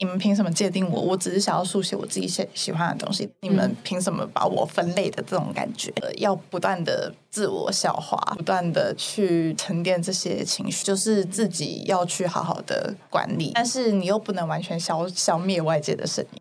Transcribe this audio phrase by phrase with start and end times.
[0.00, 1.00] 你们凭什么界定我？
[1.00, 5.92] 我只是想要书写我自己喜喜欢的东西，你们凭什么把我分类的这种感觉？
[6.02, 16.40] 呃、要不断的自我消化，不断的去沉淀这些情绪，就是自己要去好好的管理，但是你又不能完全消消灭外界的声音。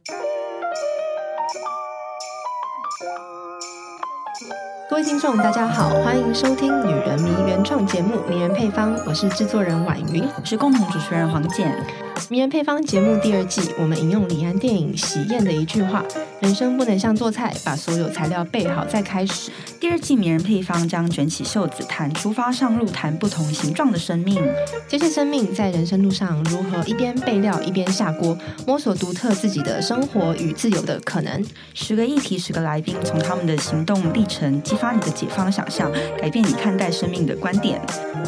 [4.88, 11.72] 各位听众，大家好，欢迎收听《女人迷》原创节目《迷人配方》，我是制作人婉云，我是共同主持人黄简。
[12.30, 16.04] 《迷人配方》节目第二季，我们引用李安电影《喜宴》的一句话
[16.42, 19.50] ：“人生不能像做菜，把所有材料备好再开始。”
[19.80, 24.44] 第二季《名人配方》将卷起袖子谈出发上路，谈不同形状的生命。
[24.88, 31.46] 这些生命在人生路上如何一边备料一边下锅，摸索独特自己的生活与自由的可能。
[31.74, 37.80] 十个议题，十个来宾，从他们的行动历程激发你的解放想象，改变你看待生命的观点。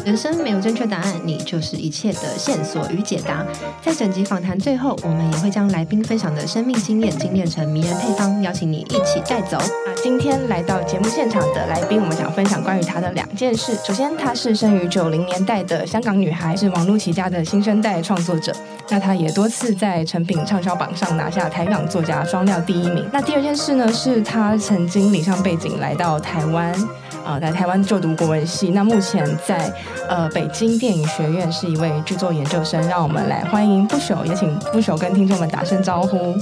[0.04, 3.44] 人生没有正确答案，你就是一切的线索与解答。
[3.82, 9.58] 在整集访谈最后，我们也会将来宾分享的生命经验精炼成迷人配方，邀请你一起带走。
[10.02, 13.74] 今天来到节目现场的来宾，我们想分享关于他的两件事。
[13.82, 18.54] 首先，她是生于九零年代的香港女孩，是网络起家的新生代创作者。
[18.90, 23.08] 那她也多次在成品畅销榜上拿下台港作家双料第一名。
[23.10, 26.74] 那第二件事呢，是她曾经离乡背景来到台湾，
[27.30, 28.70] 呃，在台湾就读国文系。
[28.70, 29.72] 那目前在
[30.08, 32.80] 呃北京电影学院是一位制作研究生。
[32.88, 36.34] 让我们来欢迎不朽，也请不朽跟听众们打声招呼。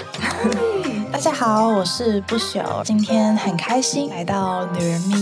[1.10, 5.14] 大家好，我是不朽，今天很开心来到女人迷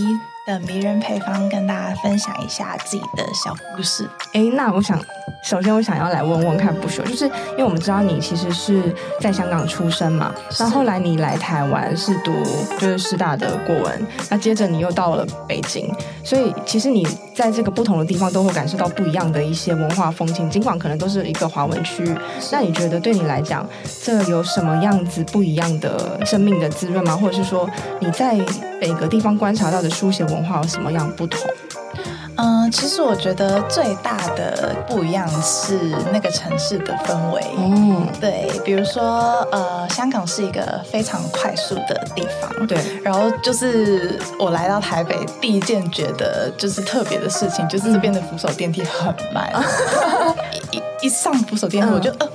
[0.45, 4.07] 的迷人配方，跟大家分享一下自己的小故事。
[4.33, 4.99] 哎，那我想。
[5.43, 12.31] 首先，我想要来问问看不朽，就是因为我们知道你其实是在香港出生嘛，那后后来你来台湾是读
[12.79, 15.91] 就是师大的国文，那接着你又到了北京，
[16.23, 22.15] 所以其实你在这个不同的地方都会感受到不一样的一些文化风情，尽管可能都是一个华文区域。
[22.51, 23.67] 那你觉得对你来讲，
[24.03, 27.15] 这有什么样子不一样的生命的滋润吗？
[27.15, 28.35] 或者是说你在
[28.81, 31.41] 每个地方观察到的书写文化有什么样不同？
[32.37, 35.79] 嗯，其实我觉得最大的不一样是
[36.11, 37.41] 那个城市的氛围。
[37.57, 42.67] 嗯，对，比如说，呃，香港是一个非常快速的地方。
[42.67, 49.49] 对，然后就是我来到台北，第一件觉得就是特别的事情，就是这边的扶手电梯很慢。
[49.55, 50.35] 嗯、
[50.71, 52.29] 一一上扶手电梯，我就呃。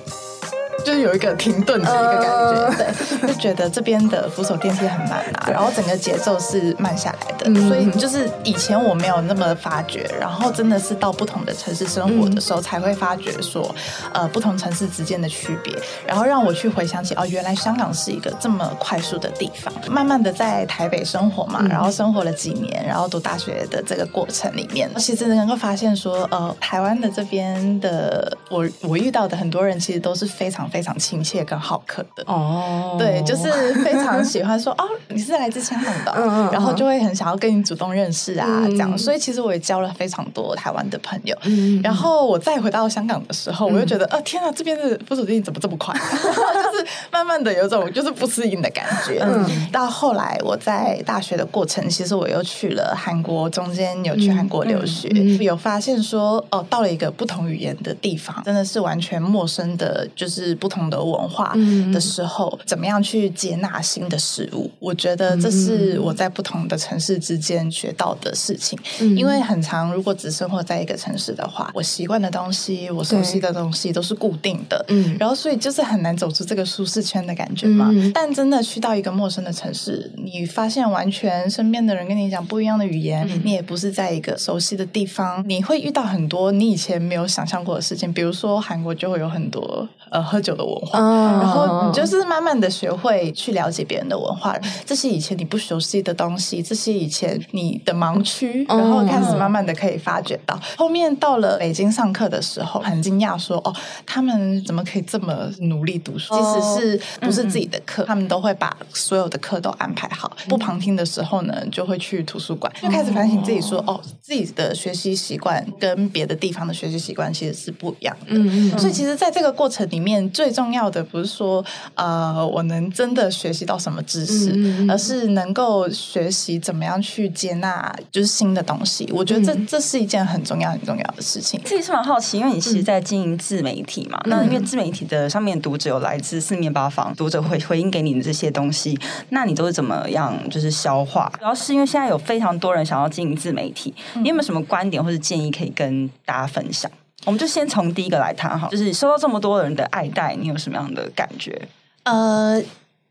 [0.84, 13.74] 就是有一个停顿的一个感觉，对，就觉得这边的扶手电梯很慢啊，然后整个节奏是慢下来的，所以就是以前我没有那么发觉，然后真的是到不同的城市生活的时候才会发觉说，
[14.12, 15.76] 呃，不同城市之间的区别，
[16.06, 19.72] 然后让我去回想起哦，原来香港是一个这么快速的地方。
[19.90, 30.69] 慢慢的在台北生活嘛，然后生活了几年，然后读大学的这个过程里面，其实能够发现说，呃，台湾的这边的我我遇到的很多人其实都是非常。
[30.70, 38.96] 非常亲切跟好客的哦，对，就是非常喜欢说哦， 你是来自香港的，嗯，然后就会很想要跟你主动认识啊，嗯、这样。
[38.96, 41.36] 所以其实我也交了非常多台湾的朋友。
[41.42, 45.94] 嗯，然后我再回到香港的时候，我就觉得，呃、嗯，天啊，这边的扶手电梯怎么这么快？
[45.98, 49.20] 就是慢慢的有种就是不适应的感觉。
[49.22, 55.08] 嗯，到后来我在大学的过程，其实我又去了韩国，中间有去韩国留学，
[55.40, 60.50] 有发现说，哦，到了一个不同语言的地方，真的是完全陌生的，就是。
[60.60, 61.56] 不同的文化
[61.92, 64.70] 的时候，嗯、怎么样去接纳新的事物？
[64.78, 68.78] 我觉得这是我在不同的城市之间学到的事情。
[69.00, 74.84] 嗯、因为很长，如果只生活在一个城市的话，我习惯的东西，我熟悉的东西都是固定的。
[74.88, 77.88] 嗯，然后所以就是很难走出这个舒适圈的感觉嘛。
[77.92, 88.12] 嗯、但真的去到一个陌生的城市，你发现完全身边的人跟你讲不一样的语言，嗯、你也不是在一个熟悉的地方，你会遇到很多你以前没有想象过的事情。
[88.12, 90.49] 比如说韩国就会有很多呃喝酒。
[90.54, 100.58] 的文化，然后你就是慢慢的学会去了解别人的文化，这些以前你不熟悉的东西，这些以前你的盲区，然后开始慢慢的可以发掘到。
[100.76, 103.74] 后面到了北京上课的时候，很惊讶说，哦，
[104.06, 106.34] 他们怎么可以这么努力读书？
[106.34, 110.36] 即使是不是自己的课，他们都会把所有的课都安排好。
[110.48, 118.26] 不旁听的时候呢，就会去图书馆，就开始反省自己说，哦，自己的学习习惯跟别的地方的学习习惯其实是不一样的。
[118.28, 118.78] 嗯嗯。
[118.78, 120.30] 所以其实在这个过程里面。
[120.40, 121.62] 最重要的不是说，
[121.94, 129.06] 呃，我能真的学习到什么知识，嗯、而是能够学习怎么样去接纳，就是新的东西。
[129.12, 131.60] 我觉得这、嗯、这是一件很重要很重要的事情。
[131.62, 138.98] 自己是蛮好奇，因为你其实在经营自媒体嘛，嗯、那因为自媒体的上面读者有来自四面八方，读者会回应给你的这些东西，
[139.28, 141.30] 那你都是怎么样就是消化？
[141.38, 146.90] 主要是因为现在有非常多人想要经营自媒体，嗯、你有没有什么观点或者建议可以跟大家分享？
[147.24, 151.68] 我们就先从第一个来谈哈，就是收到这么多人的爱戴，你有什么样的感觉？
[152.04, 152.62] 呃。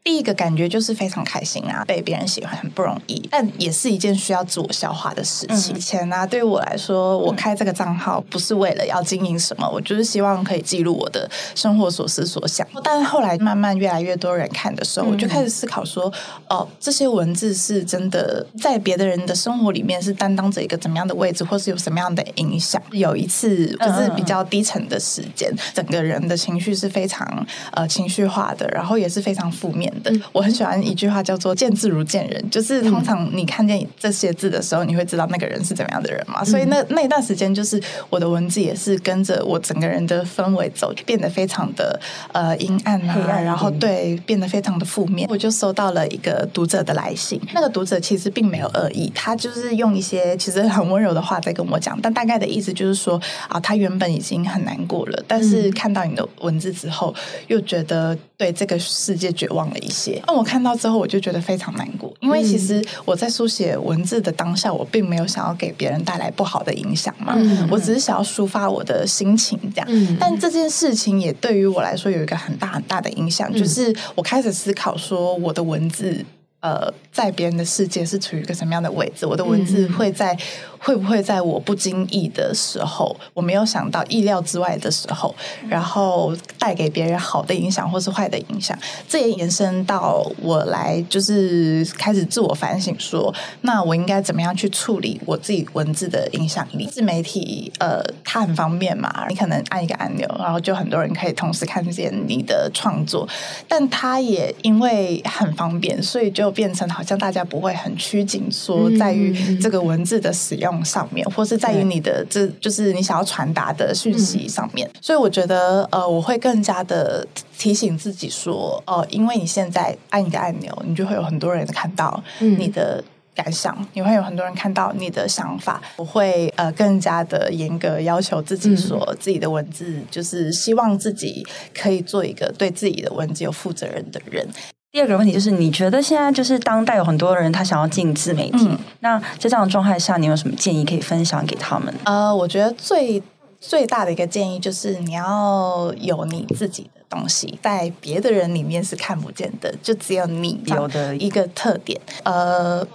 [0.09, 5.75] 第一个感觉就是非常开心啊，被别人喜欢很不容易，但也是一件需要自我消化的事情。
[5.75, 12.65] 以前呢、啊，对于我来说，我开这个账号不是为了要经营什么，我就是希望可以记录我的生活所思所想。
[12.83, 16.11] 但后来慢慢越来越多人看的时候，我就开始思考说，
[16.49, 22.81] 哦，这些文字是真的在别的人的生活里面是担当着一个怎么样的位置，或是有什么样的影响。
[22.93, 29.93] 有一次就是比较低沉的时间，整个人的情绪是非常呃情绪化的，然后也是非常负面。
[30.05, 36.43] 嗯、我很喜欢一句话叫做“见字如见人”，就是通常你看见这些字的时候，你会知道那个人是怎么样的人嘛。
[36.43, 41.99] 所以那那一段时间，就是我的文字也是跟着我整个人的氛围走，变得非常的
[42.31, 45.27] 呃阴暗啊，然后对变得非常的负面。
[45.29, 57.13] 我就收到了一个读者的来信，那个读者其实并没有恶意，他就是用一些其实很温柔的话在跟我讲，但大概的意思就是说啊，他原本已经很难过了，但是看到你的文字之后，
[57.47, 60.21] 又觉得对这个世界绝望了一些。
[60.25, 67.35] 那我看到之后，我就觉得非常难过，因为其实我在书写文字的当下，我并没有想要给别人带来不好的影响嘛，
[67.69, 70.17] 我只是想要抒发我的心情这样。
[70.17, 76.25] 但这件事情也对于我来说有一个很大很大的影响，就是我开始思考说，我的文字
[76.61, 79.25] 呃，在别人的世界是处于一个什么样的位置？
[79.25, 80.37] 我的文字会在。
[80.79, 85.35] 会不会在我不经意的时候，我没有想到意料之外的时候，
[85.67, 88.77] 然后带给别人好的影响或是坏的影响？
[89.07, 96.85] 这也延伸到我来就是开始自我反省说，那我应该怎么样去处理我自己文字的影响力？
[96.85, 103.27] 自媒体呃，它很方便嘛，你可能按一个按钮，然后就很多人可以同时看见你的创作，
[103.67, 110.68] 但它也因为很方便，所以就变成好像大家不会很拘谨，说在于这个文字的使用。
[110.83, 117.25] 上面，或是在于你的这就是你想要传达的讯息上面，所以我觉得呃，我会更加的
[117.57, 123.03] 提醒自己说，哦、呃，因为你现在按一个按钮，你就会有很多人看到你的
[123.35, 125.81] 感想，嗯、你会有很多人看到你的想法。
[125.97, 134.47] 我会呃更加的严格要求自己说，说自己的文字就是希望自己可以做一个对自己的文字有负责任的人。
[134.91, 141.93] 第二个问题就是，你觉得现在就是当代有很多人他想要进自媒体，嗯、那在这样的状态下，你有什么建议可以分享给他们？
[142.05, 143.21] 呃，我觉得最
[143.59, 151.99] 最大的一个建议就是你要有你自己的东西，在别的人里面是看不见的，就只有你有的一个特点。
[152.23, 152.85] 呃。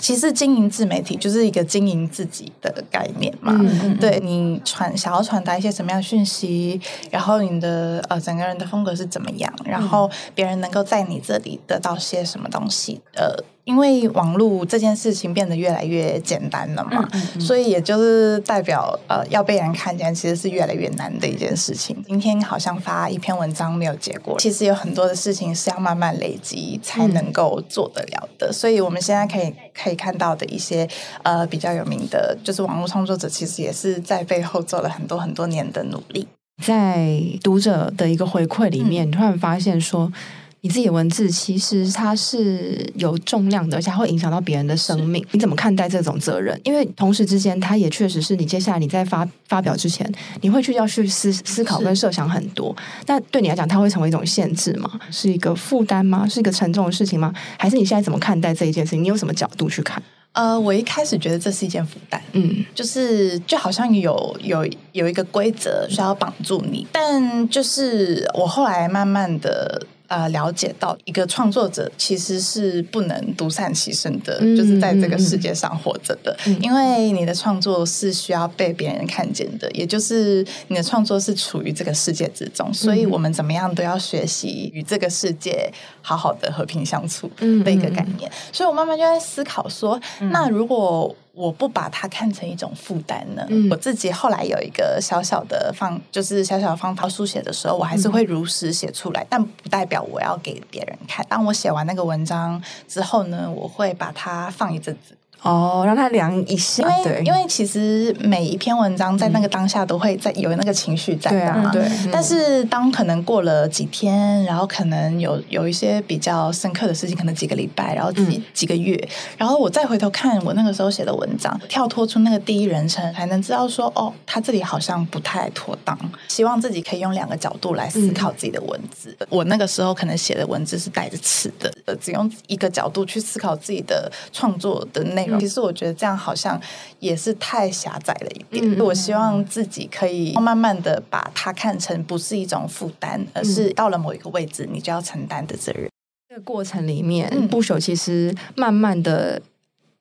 [0.00, 3.52] 其实经营自媒体就是一个经营自己的概念嘛，
[4.00, 6.80] 对，你传想要传达一些什么样的讯息，
[7.10, 13.36] 然后你的呃整个人的风格是怎么样，然后别人能够在你这里得到些什么东西，呃。
[13.70, 21.96] 因为网络这件事情变得越来越简单了嘛，嗯嗯嗯、所以也就是代表呃要被人看见，其实是越来越难的一件事情。
[22.04, 28.48] 今天好像发一篇文章没有结果，其实有很多的事情是要慢慢累积才能够做得了的。
[28.48, 30.88] 嗯、所以我们现在可以可以看到的一些
[31.22, 36.26] 呃比较有名的，就是网络创作者，其实也是在背后做了很多很多年的努力。
[36.60, 40.12] 在读者的一个回馈里面，嗯、突然发现说。
[40.62, 45.24] 你自己的文字其实它是有重量的，而且会影响到别人的生命。
[45.32, 46.58] 你怎么看待这种责任？
[46.64, 50.06] 因为同时之间，它也确实是你接下来你在发发表之前，
[50.42, 52.76] 你会去要去思思考跟设想很多。
[53.06, 55.00] 那对你来讲，它会成为一种限制吗？
[55.10, 56.28] 是一个负担吗？
[56.28, 57.32] 是一个沉重的事情吗？
[57.58, 59.02] 还是你现在怎么看待这一件事情？
[59.02, 60.02] 你有什么角度去看？
[60.32, 69.86] 呃，我一开始觉得这是一件负担，嗯，就是就好像有有有一个规则需要绑住你，但就是我后来慢慢的。
[70.10, 87.30] 呃，了解到一个创作者其实是不能独善其身的，嗯、就是在这个世界上活着的，嗯、因为你的创作是需要被别人看见的，也就是你的创作是处于这个世界之中，所以我们怎么样都要学习与这个世界好好的和平相处
[87.64, 88.28] 的一个概念。
[88.28, 91.14] 嗯、所以我慢慢就在思考说，嗯、那如果。
[91.32, 93.46] 我不把它看成一种负担呢。
[93.48, 101.24] 嗯、我自己后来有一个小小的方，就是小小的方法书写的时候，我还是会如实写出来，嗯、但不代表我要给别人看。
[101.28, 105.16] 当我写完那个文章之后呢，我会把它放一阵子。
[105.42, 106.82] 哦，让他量一下。
[106.82, 111.70] 因为对因为其实每一篇文章在那个当下都会在有那个情绪在的嘛。
[111.72, 125.98] 对，啊、但是当可能过了几天，然后可能有有一些比较深刻的事情，可能几个礼拜，然后几、嗯、几个月，然后我再回头看我那个时候写的文章，跳脱出那个第一人称，才能知道说，哦，他这里好像不太妥当。
[126.28, 129.16] 希望自己可以用两个角度来思考自己的文字。
[129.18, 135.29] 嗯、我那个时候可能写的文字是带着刺的，只用一个角度去思考自己的创作的内容。
[135.38, 136.60] 其实我觉得这样好像
[136.98, 138.80] 也是太狭窄了一点。
[138.80, 145.88] 我希望自己可以慢慢的把它看成不是一种负担，而是到了某一个位置，你就要承担的责任。
[146.28, 149.40] 这个过程里面，不朽其实慢慢的。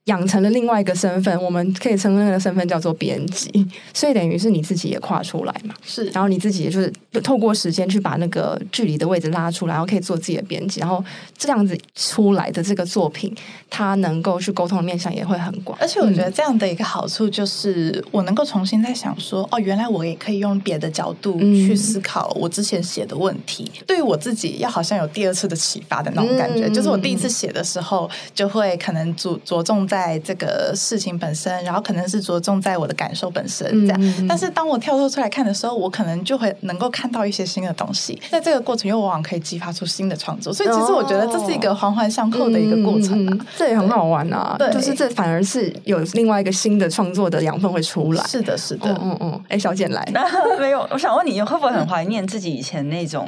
[0.10, 3.50] 养成了另外一个身份，我们可以称那个身份叫做编辑，
[3.94, 6.92] 所以等于是你自己也跨出来嘛，是，然后你自己也就是
[7.24, 11.04] 透过时间去把那个距离的位置拉出来，然后可以做自己的编辑，然后
[11.38, 13.32] 这样子出来的这个作品，
[13.70, 15.78] 它能够去沟通的面向也会很广。
[15.80, 29.99] 而且我觉得这样的一个好处就是，我能够重新在想说，哦，原来我也可以用别的角度去思考我之前写的问题，嗯、对于我自己要好像有第二次的启发的那种感觉，嗯、就是我第一次写的时候，就会可能着着重在。
[30.00, 34.02] 在这个事情本身，然后可能是着重在我的感受本身这样。
[34.02, 38.20] 嗯、但是当我跳脱出来看的时候，我可能就会能够看到一些新的东西。
[38.32, 40.54] 在这个过程又往往可以激发出新的创作。
[40.54, 44.56] 所以其实我觉得这是一个环环相扣的一个过程、啊嗯嗯，这也很好玩啊。
[44.58, 48.24] 对，就是这反而是有另外一个新的创作的养分会出来。
[48.26, 49.42] 是的，是的，嗯嗯。
[49.50, 50.08] 哎，小简来，
[50.60, 53.28] 没有，我想问你会不会很怀念自己以前那种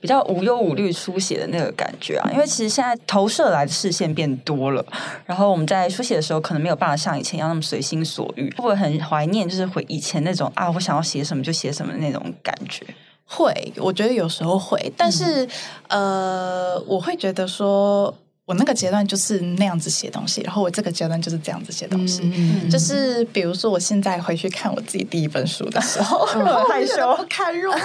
[0.00, 2.30] 比较无忧无虑书写的那个感觉啊？
[2.32, 4.84] 因为其实现在投射来的视线变多了，
[5.26, 12.86] 然后我们在书写的时候可能没有办法像以前一样那么随心所欲，会不会很怀念就是回以前那种啊，我想要写什么就写什么的那种感觉？
[13.26, 15.44] 会，我觉得有时候会，但是、
[15.88, 18.14] 嗯、呃，我会觉得说。
[18.48, 22.22] 我那个阶段就是那样子写东西，然后我这个阶段就是这样子写东西。
[22.34, 27.78] 嗯、就是比如说，我现在回去看我自己第一本书的时候， 嗯、很害羞， 不堪入目，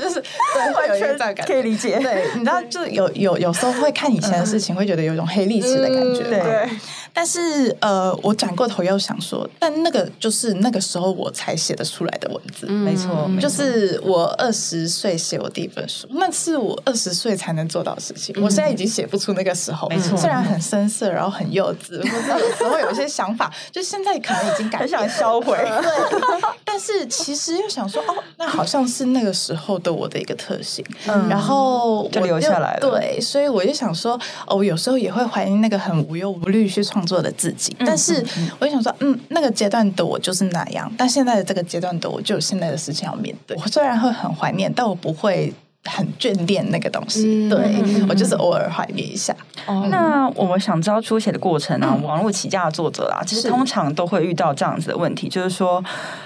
[0.00, 1.98] 就是对， 会有一种感觉，可以理解。
[1.98, 6.22] 对，你知道，就有有有时候会看以前的事情，会觉得有一种黑历史的感觉。
[6.22, 6.70] 嗯、对。
[7.12, 18.34] 但是呃，我转过头又想说，但那个就是那个时候我才写得出来的文字，没错，就是我二十岁写我第一本书，那是我二十岁才能做到的事情。
[18.42, 19.88] 我现在已经写不出那个时候。
[19.88, 25.56] 没错，虽然很深色，然后很幼稚， 或者有时候有一些想法，就现在可能已经改，很想销毁。
[25.82, 32.80] 对，但是其实又想说，哦，那好像是那个时候的我的一个特性，嗯、然后就留下来了。
[32.80, 37.76] 对，所以我就想说，哦，我有时候也会怀疑那个很无忧无虑去创作的自己。
[37.80, 38.24] 但是
[38.58, 43.56] 我就想说，嗯，那个阶段的我就是那样，但现在的这个阶段的我就有现在的事情要面对。
[43.56, 45.52] 我虽然会很怀念，但我不会。
[45.84, 49.34] 很眷恋那个东西，对、嗯、我就是偶尔怀念一下。
[49.66, 55.82] 哦、那我们想知道书写的过程啊，嗯、网络起家的作者啊，其实通常都会遇到这样子的问题，就是说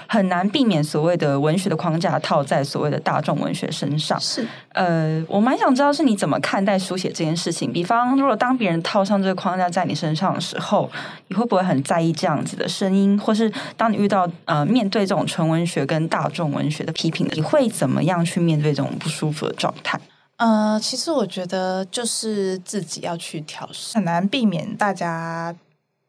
[0.07, 4.19] 很难避免所谓的文学的框架套在所谓的大众文学身上。
[4.19, 7.71] 是，呃，我蛮想知道是你怎么看待书写这件事情。
[7.71, 10.89] 比方，如果当别人套上这个框架在你身上的时候，
[11.27, 13.17] 你会不会很在意这样子的声音？
[13.17, 19.99] 或是当你遇到呃面对这种纯文学跟大众文学的批评，你会怎么样去面对这种不舒服的状态？
[20.37, 25.55] 呃，其实我觉得就是自己要去调试，很难避免大家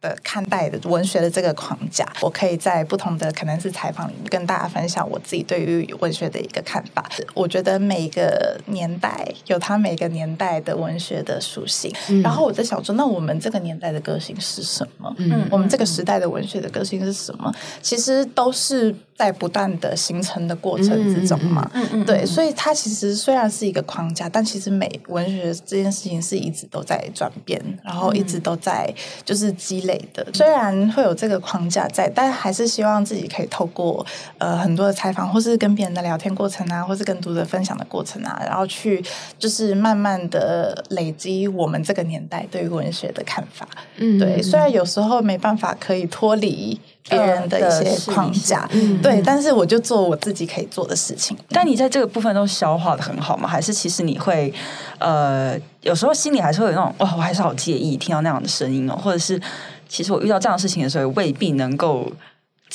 [0.01, 7.09] 的看待的文学的这个框架，我可以在不同的可能是采访里面跟大家分享我自己对于文学的一个看法。
[7.35, 15.15] 我觉得每个年代有它每个年代的文学的属性，嗯、然后我在想说，那我们这个年代的个性是什么？
[15.19, 17.55] 嗯，我们这个时代的文学的个性是什么？
[17.81, 21.69] 其实都是在不断的形成的过程之中嘛。
[21.75, 28.93] 嗯嗯，对，所以它其实虽然是一个框架，但其实每文学这件事情是一直都在转变，然后一直都在
[29.25, 29.97] 就是积累。
[30.13, 34.05] 的虽然会有这个框架在，但还是希望自己可以透过
[34.39, 39.03] 呃很多的采访，或是跟别人的聊天过程啊，或是跟读者分享的过程啊，然后去
[39.39, 43.67] 就是慢慢的累积我们这个年代对于文学的看法。
[43.97, 51.37] 嗯，对，虽然有时候没办法可以脱离别人的一些框架，嗯、对，但是我就做我自己可以做的事情。
[51.51, 53.49] 但你在这个部分都消化的很好吗？
[53.49, 54.53] 还是其实你会
[54.99, 59.41] 呃有时候心里还是会有那种哇，我还是好介意听到那样的声音哦，或者是。
[59.89, 62.11] 其实我遇到这样的事情的时候，未必能够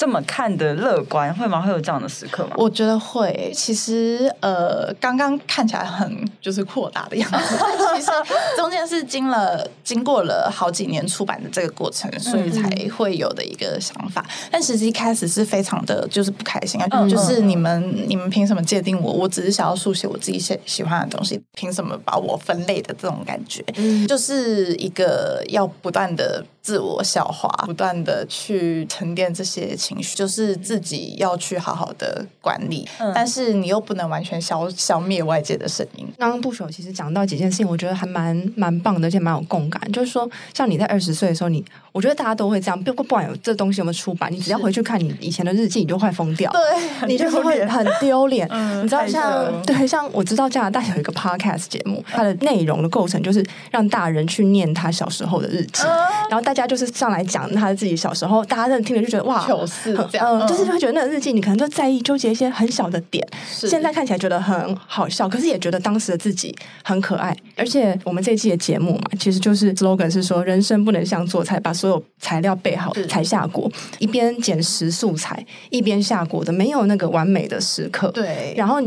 [0.02, 1.62] 这么看的乐观，会吗？
[1.62, 2.56] 会有这样的时刻吗？
[2.58, 3.52] 我觉得会。
[3.54, 7.38] 其实，呃，刚刚看起来很就是扩大的样子，
[7.96, 8.10] 其实
[8.58, 12.68] 中间是经了经过了好几年出版的这个过程，所以才
[12.98, 14.26] 会有的一个想法。
[14.28, 19.14] 嗯、但其实际开始是非常的就是不开心啊，嗯、就是你们、嗯、你们凭什么界定我？
[19.14, 23.64] 我只是想要书写我自己喜喜欢的东西，凭什么把我分类的这种感觉？
[23.76, 26.44] 嗯、就是一个要不断的。
[26.62, 32.88] 自我消化，不断的去沉淀这些情绪，就是自己要去好好的管理。
[33.00, 36.08] 嗯、但是你又不能完全消消灭外界的声音。
[36.18, 39.82] 刚刚不朽其实讲到几件事情，我觉得还蛮蛮棒的，而且蛮有共感。
[39.92, 46.52] 就是说，像你在二十岁的时候，你我觉得大家都会这样，不不管有这东西有没有出版，你 只要回去看你以前的日记，你就快疯掉。
[46.52, 46.60] 对，
[47.10, 48.48] 你就是会很丢脸。
[48.52, 55.98] 嗯、你知道像，像对像我知道加拿大有一个 podcast 节目，它的内容的构成就是让大人去念他小时候的日记，嗯、
[56.30, 66.54] 然后大家就是上来讲他自己小时候，大家真的听了就觉得哇，糗事这样，嗯，就是会觉得那个日记你可能就在意纠结一些很小的点，是现在看起来觉得很好笑，可是也觉得当时的自己
[66.84, 67.34] 很可爱。
[67.56, 78.10] 而且我们这一季的节目嘛，其实就是 slogan 是说，人生不能像做菜，把所有材料备好才下锅，一边捡拾素材一边下锅的，没有那个完美的时刻。
[78.10, 78.82] 对，然后。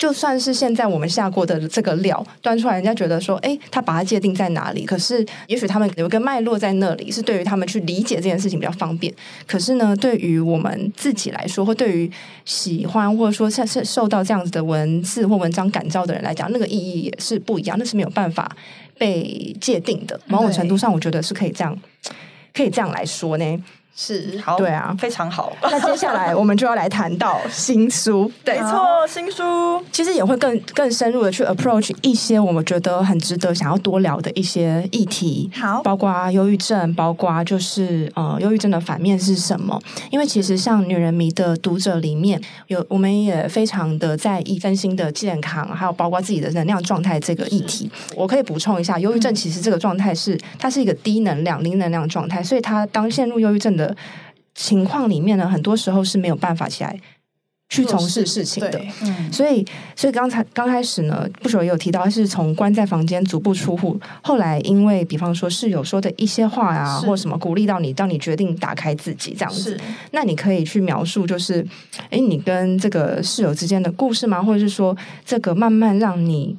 [0.00, 4.86] 就算是现在我们下过的这个料端出来，人家觉得说，哎，他把它界定在哪里？
[4.86, 9.12] 可是，也许他们有一个脉络在那里，是对于他们去理解这件事情比较方便。
[9.46, 12.10] 可是呢，对于我们自己来说，或对于
[12.46, 18.50] 喜欢或者说是是受到这样子的文字或文章感召的人来讲，那个意义也是不一样，那是没有办法
[18.96, 20.18] 被界定的。
[20.28, 21.78] 某种程度上，我觉得是可以这样，
[22.54, 23.62] 可以这样来说呢。
[24.02, 25.54] 是好，对啊，非常好。
[25.60, 39.78] 那接下来我们就要来谈到新书， 对，没错，新书其实也会更更深入的去 approach 一些我们觉得很值得想要多聊的一些议题，好，包括忧郁症，包括就是呃，忧郁症的反面是什么？
[40.10, 47.90] 因为其实像女人迷的读者里面有，我们也非常的在意身心的健康，还有包括自己的能量状态这个议题。
[48.16, 53.89] 我可以补充一下，忧郁症其实这个状态是它是一个低能量、零能量状态，所以它当陷入忧郁症的
[54.54, 56.98] 情况里面呢，很多时候是没有办法起来
[57.68, 58.80] 去从事事情的。
[59.02, 69.80] 嗯，所以，所以刚才刚开始呢，不久也有提到是从关在房间足不出户，后来因为比方说室友说的一些话啊，或什么鼓励到你，让你决定打开自己这样子。
[70.10, 71.64] 那你可以去描述，就是
[72.10, 74.42] 哎，你跟这个室友之间的故事吗？
[74.42, 76.56] 或者是说，这个慢慢让你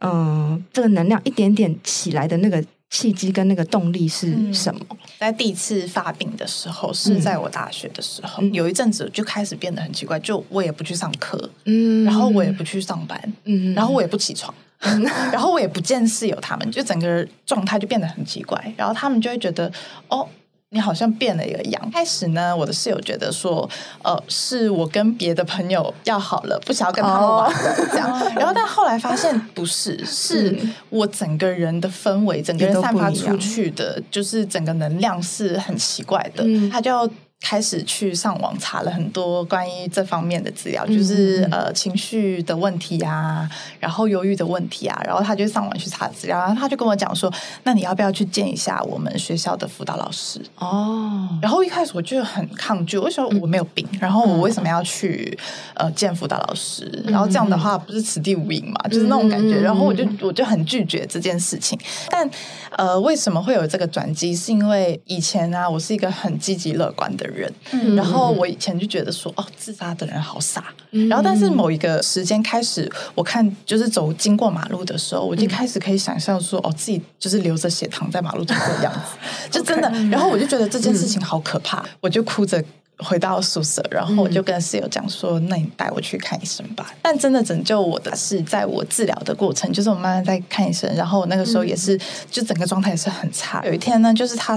[0.00, 2.64] 嗯、呃，这个能量一点点起来的那个。
[2.94, 4.80] 契机跟那个动力是什么？
[4.88, 15.02] 嗯、在第一次发病的时候，是在我大学的时候，嗯、有一阵子就开始变得很奇怪，就我也不去上课，嗯，然后我也不去上班，嗯，然后我也不起床，嗯、
[15.34, 19.72] 然后我也不见室友他们，就整个状态就变得很奇怪，然后他们就会觉得
[20.06, 20.28] 哦。
[20.74, 21.90] 你好像变了一个样。
[21.92, 23.68] 开始呢，我的室友觉得说，
[24.02, 28.10] 呃，是我跟别的朋友要好了，不想要跟他们玩了这样。
[28.34, 30.58] 然后，但后来发现不是，是
[30.90, 36.44] 我整个人的氛围，整个人散发出去的，就是整个能量是很奇怪的。
[36.70, 37.08] 他就。
[37.44, 43.46] 开始去上网查了很多关于这方面的资料，就是呃情绪的问题啊，
[43.78, 47.30] 然后忧郁的问题啊，然后他就上网去查资料，然后他就跟我讲说
[47.64, 53.86] ：“那你要不要去见一下我们学校的辅导老师？”哦，然后一开始我就很抗拒，为什么我没有病？
[54.00, 55.38] 然后我为什么要去
[55.74, 56.90] 呃见辅导老师？
[57.06, 58.88] 然后这样的话不是此地无银嘛？
[58.88, 59.60] 就是那种感觉。
[59.60, 61.78] 然后我就我就很拒绝这件事情。
[62.08, 62.26] 但
[62.78, 64.34] 呃，为什么会有这个转机？
[64.34, 67.33] 是因为以前呢、啊，我是一个很积极乐观的人。
[67.34, 70.64] 人，嗯、然后我以前就觉得说，哦，自杀的人好傻。
[70.92, 79.18] 嗯、然后，但是某一个时间开始，我看就是走经过马路的时候，我就开始可以想象说，哦，自己就是流着血躺在马路上的样子，
[79.50, 79.90] 就真的。
[80.08, 82.62] 然后我就觉得这件事情好可怕，嗯、我就哭着。
[82.98, 93.60] 回到宿舍，然后我就跟室友讲说：“嗯、那你带我去看医生吧。”但真的拯救我的是在我治疗的过程，就是我妈妈在看医生，然后我那个时候也是，嗯、就整个状态也是很差。
[93.66, 94.56] 有一天呢，就是他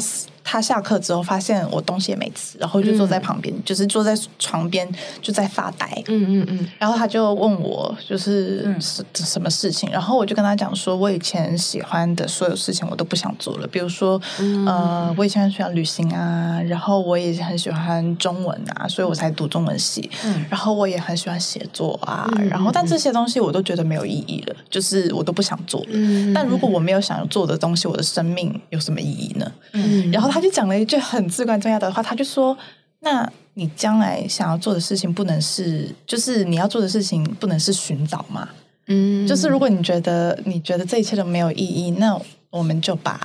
[0.49, 4.87] 他下课之后，发现我东西也没吃，然后就坐在旁边，嗯、就是坐在床边
[5.21, 5.85] 就在发呆。
[6.07, 6.67] 嗯嗯嗯。
[6.79, 9.89] 然后他就问我，就是什什么事情？
[9.91, 17.87] 然后我就跟他讲说，我以前喜欢的所有事情我都不想做了，比如说，嗯、呃，我以前很喜欢旅行啊，然后我也很喜欢。
[18.17, 20.09] 中文啊，所以我才读中文系。
[20.25, 25.83] 嗯，然后我也很喜欢写作啊，嗯、然后但这些东西我都觉得没有意义了，嗯、就是我都不想做。
[25.89, 29.51] 嗯，但如果我没有想要做的东西，我的生命有什么意义呢？
[29.73, 32.57] 嗯，然后他就讲了一句很至关重要的话，他就说
[33.01, 38.49] ：“那你将来想要做的事情，不能是，就是你要做的事情，不能是寻找嘛？
[38.87, 42.19] 嗯，就是如果你觉得你觉得这一切都没有意义，那
[42.49, 43.19] 我们就把。”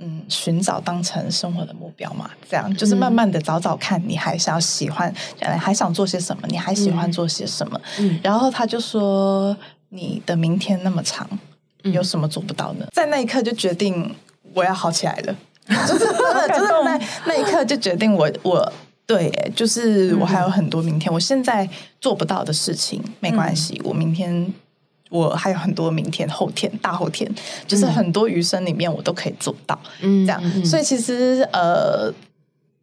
[0.00, 6.42] 嗯，寻找当成生活的目标嘛，这样就是慢慢的找找看，你还想要喜欢，还想做些什么？
[6.48, 7.80] 你还喜欢做些什么？
[8.00, 9.56] 嗯，然后他就说
[9.90, 11.26] ：“你的明天那么长，
[11.84, 14.12] 有什么做不到呢？”在那一刻就决定
[14.52, 15.36] 我要好起来了，
[15.88, 18.72] 就是真的，就是那那一刻就决定我我
[19.06, 21.68] 对，就是我还有很多明天，我现在
[22.00, 24.52] 做不到的事情没关系，我明天。
[25.10, 27.30] 我还有很多明天、后天、大后天，
[27.68, 30.40] 就是很多余生里面我都可以做到，嗯，这样。
[30.42, 32.12] 嗯、所以其实呃，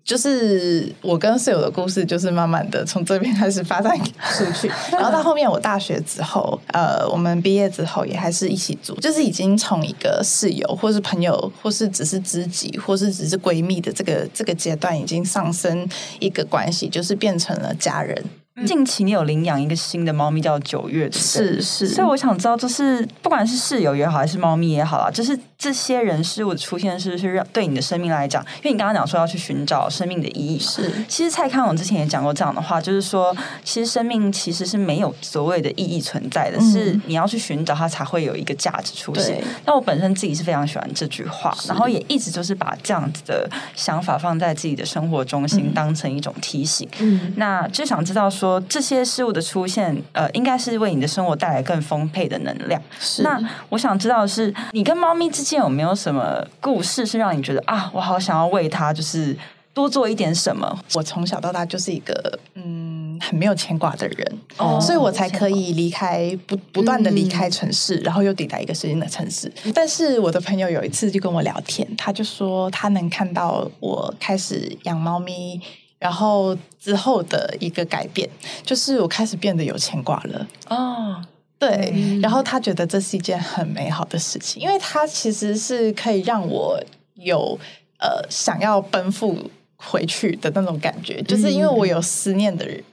[0.03, 15.87] 就是我跟室友的故事，就是慢慢的从这边开始发展出去， 然后到后面我大学之后，呃，我们毕业之后也还是一起住，就是已经从一个室友，或是朋友，或是只是知己，或是只是闺蜜的这个这个阶段，已经上升
[16.19, 18.23] 一个关系，就是变成了家人。
[18.67, 28.43] 近期你有领养一个新的猫咪叫九月，是是，所以我想知道，就是不管是室友也好，还是猫咪也好啊，就是这些人事物的出现是不是让对你的生命来讲？
[28.57, 30.91] 因为你刚刚讲说要去寻找生命的意义，是。
[31.07, 39.41] 其实蔡康永之前也讲过这样的话，就是说，其实生命其实是没有所谓的意义存在的，嗯、是你要去寻找它才会有一个价值出现。
[39.65, 46.87] 那我本身自己是非常喜欢这句话，然后也一直就是把这样子的想法放在自己的生活中心，嗯、当成一种提醒。
[46.99, 52.81] 嗯，那就想知道说这些事物的出现，呃，应该是为你的生活带来更丰沛的能量。
[52.99, 53.21] 是。
[53.23, 59.37] 那我想知道的是，你跟猫咪之间有没有什么故事，是让你觉得啊，我好想要为它，就是
[59.73, 60.79] 多做一点什么？
[60.95, 69.51] 我从小到大就是一个嗯，很没有牵挂的人，哦，所以我才可以离开不不断的离开城市，嗯，然后又抵达一个新的城市。
[69.73, 75.59] 但是我的朋友有一次就跟我聊天，他就说他能看到我开始养猫咪，
[76.01, 78.27] 然后之后的一个改变，
[78.63, 80.47] 就是我开始变得有牵挂了。
[80.67, 81.23] 哦。
[81.59, 86.83] 对，嗯、然后他觉得这是一件很美好的事情，因为他其实是可以让我
[87.13, 87.55] 有
[87.99, 89.37] 呃想要奔赴
[89.75, 92.83] 回去的那种感觉，嗯、就是因为我有思念的人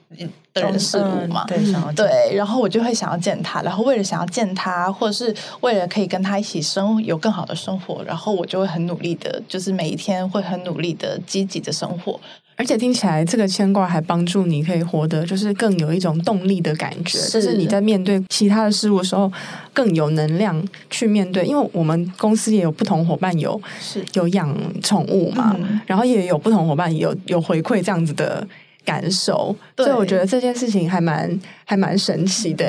[0.54, 12.18] 的人事物嘛，对，想要对，然后我就会想要见他，然后为了想要见他，或者是为了可以跟他一起生有更好的生活，然后我就会很努力的，就是每一天会很努力的积极的生活。
[12.56, 19.30] 而且听起来，这个牵挂还帮助你可以活得，就是更有一种动力的感觉，是就是你在面对其他的事物的时候，
[19.72, 21.44] 更有能量去面对。
[21.44, 28.44] 因为我们公司也有不同伙伴有是有养宠物嘛，嗯、然后也有不同伙伴有有回馈这样子的。
[28.88, 32.64] 感受，对所以我觉得这件事情还蛮还蛮神奇的。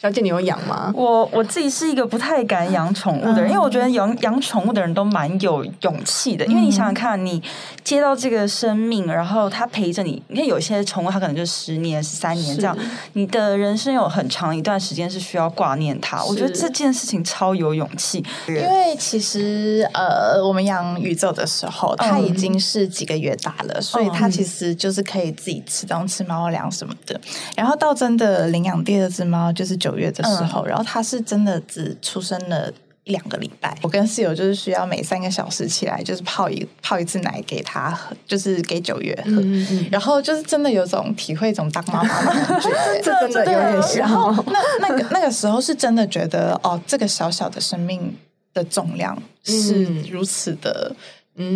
[0.00, 0.92] 小姐，你有养吗？
[0.94, 6.46] 我我自己是一个不太敢养宠物的人，嗯、因为我觉得养养宠物的人都蛮有勇气的。
[6.46, 7.42] 因为你想想看，你
[7.82, 12.78] 接到这个生命，然后它陪着你，因为有些宠物它可能就十年、十三年这样，
[13.14, 16.22] 你的人生有很长一段时间是需要挂念它。
[16.24, 25.63] 我觉得这件事情超有勇气，因为其实呃，我们养宇宙的时候，它已经是几个月大了，嗯、所以它其实就是可以自己。
[25.64, 27.20] 吃东吃猫粮什么的，
[27.56, 32.72] 然后到真的领养第二只猫就是九月的时候，嗯、然后它是真的只出生了
[33.04, 33.76] 一两个礼拜。
[33.82, 39.32] 我跟室友就是需要每三个小时起来，就是泡一泡一次奶给它喝，就是给九月喝。
[39.32, 42.70] 嗯嗯、然后就是真的有种体会，一种当妈妈的感觉，
[43.02, 43.98] 这真的有点像。
[44.00, 48.16] 然后那那个那个时候是真的觉得，哦，这个小小的生命
[48.54, 50.94] 的重量是如此的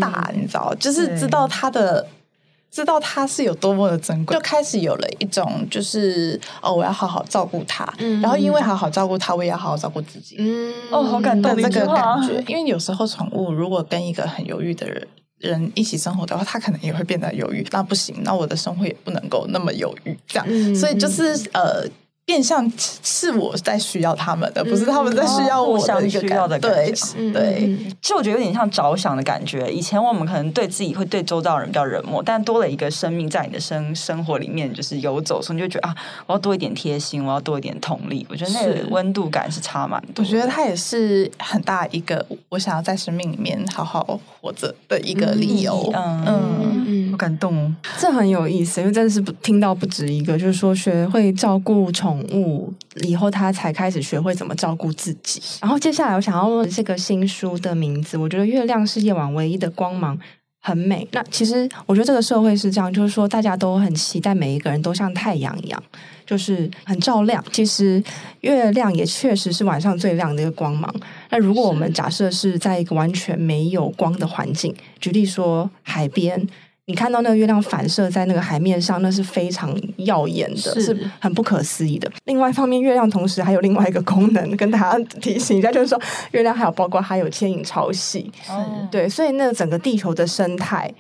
[0.01, 2.07] 大，嗯、你知道，就是知道它的。
[2.71, 10.37] 知道它是有多么的珍贵，就开始有了一种就是哦，我要好好照顾它，嗯、然后因为好好照顾它，我也要好好照顾自己。
[10.39, 17.67] 嗯，哦，好感动这个感觉，因为有时候宠物如果跟一个很犹豫的人人一起生活的话，它可能也会变得犹豫。
[17.71, 20.47] 那不行，那我的生活也不能够那么犹豫，这样。
[20.49, 21.85] 嗯、所以就是呃。
[22.29, 22.71] 变相
[23.03, 26.47] 是我在需要他们的，不是他们在需要我的一个感
[26.93, 27.07] 觉。
[27.17, 27.75] 嗯、对。
[28.03, 29.67] 其实我觉得有点像着想的感觉。
[29.73, 38.27] 以前我们可能对自己会对周遭人比较冷漠，但多了一个生命在你的生生活里面，就是游走，所以你就觉得啊，我要多一点贴心，我要多一点同理。
[38.29, 40.23] 我觉得那个温度感是差蛮多。
[40.23, 45.91] 我觉得它也是很大一个我想要在生命里面好好活着的一个理由。
[45.97, 55.41] 嗯嗯嗯，好感动哦，这很有意思，因为真的是不听到不止一个，就是说学会照顾宠物以后，他才开始学会怎么照顾自己。
[55.61, 58.17] 然后接下来，我想要问这个新书的名字。
[58.17, 60.19] 我觉得月亮是夜晚唯一的光芒，
[60.61, 61.07] 很美。
[61.13, 65.83] 那其实我觉得这个社会是这样，就是说大家都很期待每一个人都像太阳一样，
[66.27, 67.43] 就是很照亮。
[67.53, 68.03] 其实
[68.41, 70.93] 月亮也确实是晚上最亮的一个光芒。
[71.31, 76.47] 那如果我们假设是在一个完全没有光的环境，举例说海边。
[76.89, 82.11] 你看到那个月亮反射在那个海面上，那是非常耀眼的，是，是很不可思议的。
[82.25, 88.53] 另外一方面，月亮同时还有另外一个功能，跟大家提醒一下，就是说月亮还有包括还有牵引潮汐，是
[88.91, 90.91] 对，所以那整个地球的生态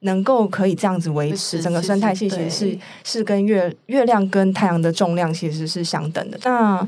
[0.00, 6.36] 能够可以这样子维持，整个生态系其实是是跟月月亮跟太阳的重量其实是相等的。
[6.42, 6.84] 那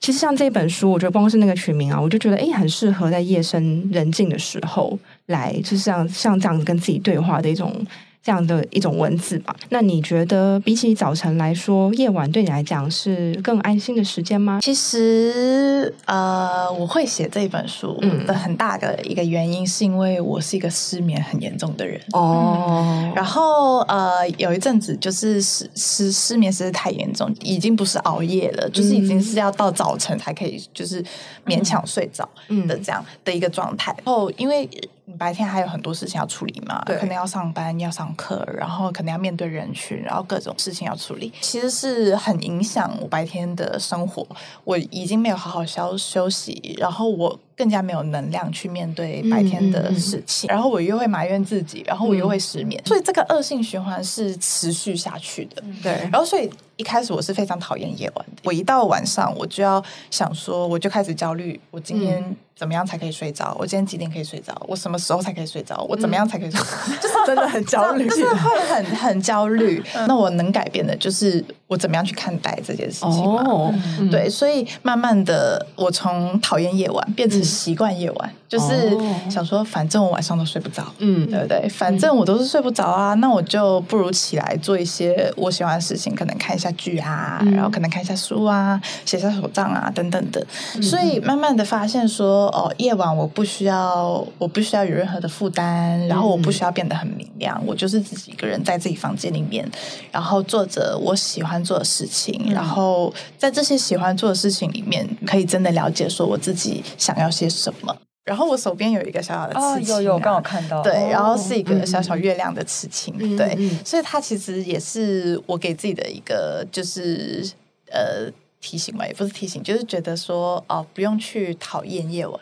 [0.00, 7.84] 其实像这本书，我觉得光是那个取名啊，我就觉得哎，很适合在夜深人静的时候来，就是像像这样子跟自己对话的一种。
[8.26, 9.54] 这样的一种文字吧。
[9.68, 14.60] 那你觉得比起早晨来说，夜晚对你来讲是更安心的时间吗？
[14.62, 23.12] 其实，呃，我会写这本书的很大的一个原因，是因为我是一个失眠很严重的人哦。
[23.14, 31.04] 然后，呃，有一阵子就是失失失眠实在太严重，已经不是熬夜了，就是已经是要到早晨才可以，就是
[31.44, 32.26] 勉强睡着
[32.66, 33.94] 的这样的一个状态。
[34.02, 34.66] 然后，因为
[35.03, 44.26] 你白天还有很多事情要处理嘛，对可能要上班、要上课，然后可能要面对人群，然后各种事情要处理，其实是很影响我白天的生活。
[44.64, 55.62] 我已经没有好好休休息，然后我更加没有能量去面对白天的事情，嗯、然后我又会埋怨自己，然后我又会失眠，嗯、所以这个恶性循环是持续下去的。
[55.82, 63.56] 对，然后所以一开始我是非常讨厌夜晚的，我一到晚上我就要想说，我就开始焦虑，我今天怎么样才可以睡着？
[63.58, 64.54] 我今天几点可以睡着？
[64.66, 65.86] 我什么时候才可以睡着？
[65.88, 66.66] 我怎么样才可以睡着？
[66.88, 69.82] 嗯、 就是真的很焦虑， 就是会很很焦虑。
[69.94, 73.44] 嗯、那我能改变的就是我怎么样去看待这件事情嘛？
[73.46, 78.96] 哦嗯、对，所以慢慢的，我从讨厌夜晚变成习惯夜晚，嗯、就是
[79.30, 81.68] 想说，反正我晚上都睡不着，嗯，对不对？
[81.68, 90.44] 反正我都是睡不着啊，那我就不如起来做一些我喜欢的事情，可能看一下剧啊，嗯、然后可能看一下书啊，写下手账啊，等等的。
[90.76, 99.68] 嗯、所以慢慢的发现说，哦，夜晚我不需要，我不需要有任何的负担，然后我不需要变得很明亮，嗯、我就是自己一个人在自己房间里面，
[100.10, 107.96] 然后做着我喜欢做的事情，嗯、然后在这些喜欢做的事情里面，可以真的了解说我自己想要些什么。
[108.24, 117.46] 然后我手边有一个小小的刺青、啊哦，有有刚好看到，对，然后是一个小小月亮的刺青，嗯、对，嗯、所以它其实也是我给自己的一个就是
[117.90, 122.40] 呃提醒嘛，也不是提醒，就是觉得说哦，不用去讨厌夜晚。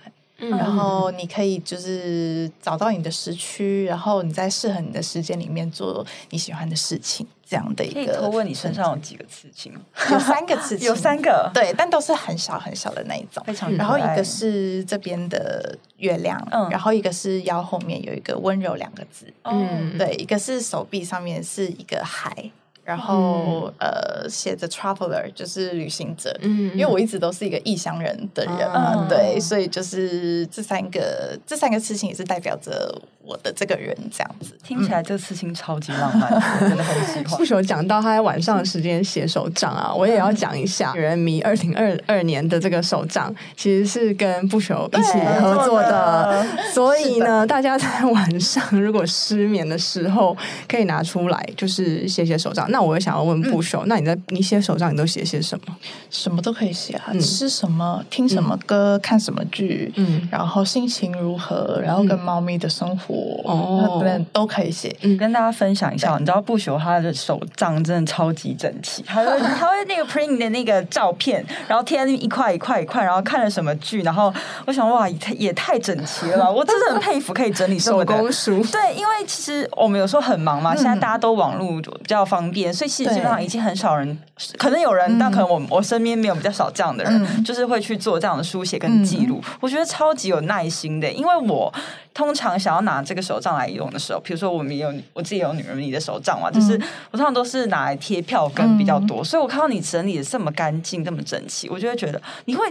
[0.51, 8.07] 然后你可以就是找到你的时区，然后你在适合你的时间里面做你喜欢的事情，这样的一个。
[8.07, 9.73] 可以偷问你身上有几个刺青？
[10.11, 13.43] 有三个刺 青，有三个，对，但都是很小很小的那一种。
[13.47, 13.73] 非常。
[13.77, 22.51] 然后一个是这边的月亮，嗯，然后一个是腰后面有一个温柔两个字，嗯，对，一个是手臂上面是一个海。
[22.85, 23.88] 然后，嗯、
[24.25, 32.92] 呃，写着 traveler 就是旅行者，嗯，因为我一直都是一个异乡人的人嘛，嗯、对，所以就是这三个这三个事情也是代表着
[33.25, 34.59] 我的这个人这样子。
[34.64, 37.38] 听起来这个事情超级浪漫，嗯、真的很喜欢。
[37.38, 52.68] 不朽讲到他在晚上的时间写手账啊，我也要讲一下《女人迷》二零二二年的这个手账，其实是跟不朽一起合作的，所以呢，大家在晚上如果失眠的时候，可以拿出来就是写写手账。
[52.73, 55.77] 那我也想要问不朽，嗯、那你在你写手账你都写些什么？
[56.11, 64.95] 什么都可以写啊，嗯、吃什么，听什么歌，嗯、看什么剧，嗯，然后心情如何，然后跟猫咪的生活，哦、嗯，都可以写。
[65.03, 74.33] 嗯，跟大家分享一下，你知道不朽他的手账真的超级整齐，他会 他会那个 print 的那个照片，然后贴在那一块一块一块，然后看了什么剧，然后
[74.67, 78.63] 我想哇，也太也太整齐了吧， 我真的很佩服可以整理这么手工书。
[78.73, 82.62] 对，因为其实我们有时候很忙嘛，现在大家都网络比较方便。
[82.70, 84.18] 所以其实基本上已经很少人，
[84.59, 89.40] 可能有人，嗯、但可能我我身边没有比较少这样的人，嗯、就是会去做这样的书写跟记录。
[89.42, 91.72] 嗯、我觉得超级有耐心的，因为我
[92.12, 96.79] 通常想要拿这个手账来用的时候，比如说我们也有我自己有女儿迷的手账嘛，嗯、就是
[97.11, 102.64] 我通常都是拿来贴票根比较多，嗯、所以我看到你整理的这么干净、这么整齐，我就会觉得你会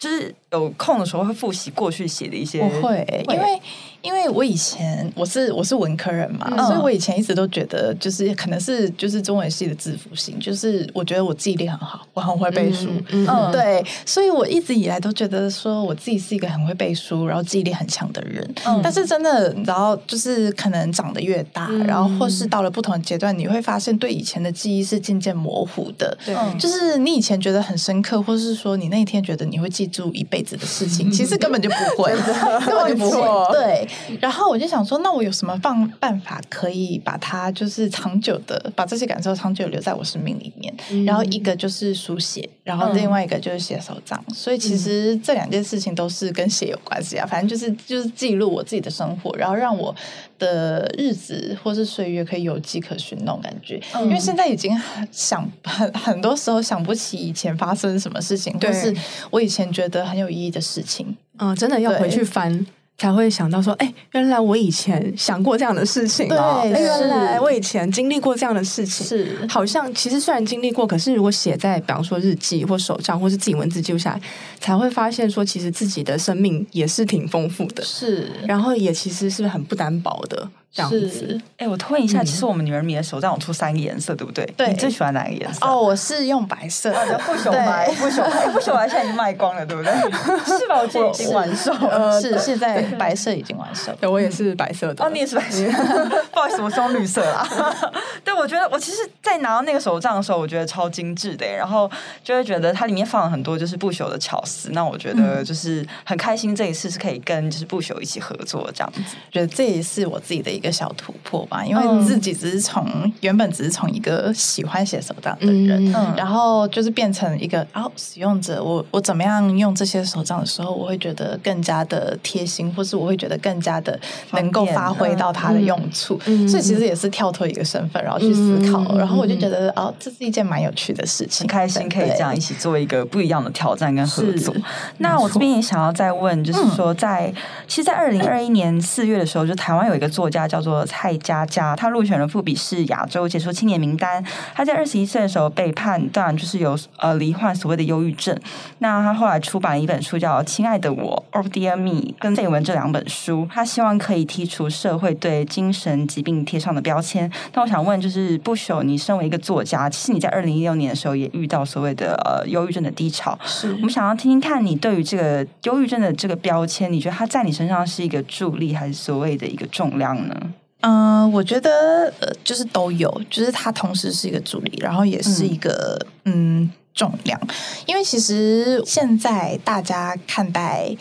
[0.00, 3.60] 就是有空的时候会复习过去写的一些，我会，因为。
[4.02, 13.52] 因为我以前我是我是文科人嘛，嗯、所以我以前一直都觉得，就是可能是就是中文系的自负性，就是我觉得我记忆力很好，我很会背书，嗯，嗯。
[13.52, 18.42] 对，所以我一直以来都觉得说我自己是一个很会背书，然后记忆力很强的人。
[18.64, 26.16] 嗯、但是真的，然后就是可能长得越大，嗯、然后或是到了不同的阶段，你会发现对以前的记忆是渐渐模糊的。
[26.24, 32.12] 对，就是你以前觉得很深刻，或是说你那一天觉得你会记住一辈子的事情，其实根本就不会，
[32.64, 33.88] 根本就不会，对。
[34.20, 40.72] 然后我就想说，那我有什么办办法可以把它就是长久的把这些感受长久留在我生命里面？
[40.90, 44.22] 嗯、然后一个就是书写，然后另外一个就是写手账。
[44.28, 47.26] 嗯、所以其实这两件事情都是跟写有关系啊。
[47.26, 49.94] 反正就是就是记录我自己的生活，然后让我
[50.40, 53.80] 的日子或是岁月可以有迹可循那种感觉。
[53.94, 54.76] 嗯、因为现在已经
[55.12, 58.96] 想很很多时候想不起以前发生什么事情，对或是
[59.30, 61.16] 我以前觉得很有意义的事情。
[61.38, 62.66] 嗯，真的要回去翻。
[63.00, 69.48] 才会想到说，哎，原来我以前想过这样的事情，对，原来我以前经历过这样的事情，是。
[69.48, 74.20] 好像其实虽然经历过，可是如果写在比方说日记或手账，或是自己文字记录下来，
[74.58, 80.50] 才会发现说，其实自己的生命也是挺丰富的，是，然后也其实是很不单薄的。
[80.72, 84.44] 这样子，哎，我问一下，其实我们女人迷的手账有出三个颜色，对不对？
[84.56, 85.66] 对，你最喜欢哪个颜色？
[85.66, 86.92] 哦，我是用白色，
[87.26, 89.92] 不朽白，不朽白，不朽白现在已经卖光了，对不对？
[90.46, 90.78] 是吧？
[90.80, 93.92] 我记得已经完售了，是现在白色已经完售。
[94.00, 95.04] 对，我也是白色的。
[95.04, 95.64] 哦，你也是白色，
[96.32, 97.46] 不好意思，我是用绿色啦。
[98.24, 101.90] 对，我觉得我其实，在拿到那个手账的时候，我觉得超精致的，然后
[102.22, 104.70] 就会觉得它里面放了很多就是不朽的巧思。
[104.72, 109.00] 那我觉得就是很开心，这一次是可以跟就是不朽一起合作这样子。
[109.32, 123.98] 觉得这也是我自己的一一个小突破吧，因为自己只是从、嗯、原本只是从一个喜欢写手账的人，嗯、然后就是变成一个哦使用者，我我怎么样用这些手账的时候，我会觉得更加的贴心，或是我会觉得更加的
[124.32, 134.54] 能够发挥到它的用处，嗯、所以其实也是跳脱一个身份，然后去思考，嗯、然后我就觉得哦，这是一件蛮有趣的事情，很开心可以这样一起做一个不一样的挑战跟合作。
[134.98, 137.34] 那我这边也想要再问，就是说在，在
[137.66, 144.22] 其实，在二零二一年四月的时候，就台湾有一个作家叫做蔡佳佳，她入选了富比士亚洲杰出青年名单。
[144.52, 148.36] 她在二十一岁的时候被判断就是有呃罹患所谓的忧郁症。
[148.78, 157.30] 那她后来出版了一本书叫《亲爱的我》（Oh Dear Me） 跟绯闻这两本书，她希望可以剔除社会对精神疾病贴上的标签。
[157.54, 163.38] 那我想问，就是不朽，你身为一个作家，其实你在二零一六年的时候也遇到所谓的呃忧郁症的低潮。
[163.44, 170.34] 是我们想要听听看你对于这个忧郁症的这个标签，你觉得它在你身上是一个助力，还是所谓的一个重量呢？
[170.80, 177.40] 嗯、呃，我觉得呃，就是都有，就是它同时是一个助力，然后也是一个嗯，嗯重量。
[177.86, 180.94] 因为其实现在大家看待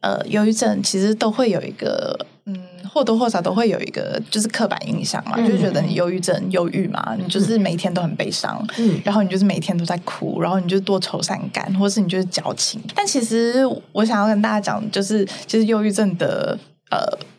[0.00, 2.56] 呃忧郁症，其实都会有一个嗯
[2.92, 12.80] 或多或少都会有一个就是刻板印象嘛，嗯、就是觉得你忧郁症忧郁嘛，你就是每一天都很悲伤，嗯，然后你就是每天都在哭，然后你就多愁善感，或是你就是矫情。
[12.94, 16.58] 但其实我想要跟大家讲，就是其实忧郁症的
[16.90, 16.98] 呃。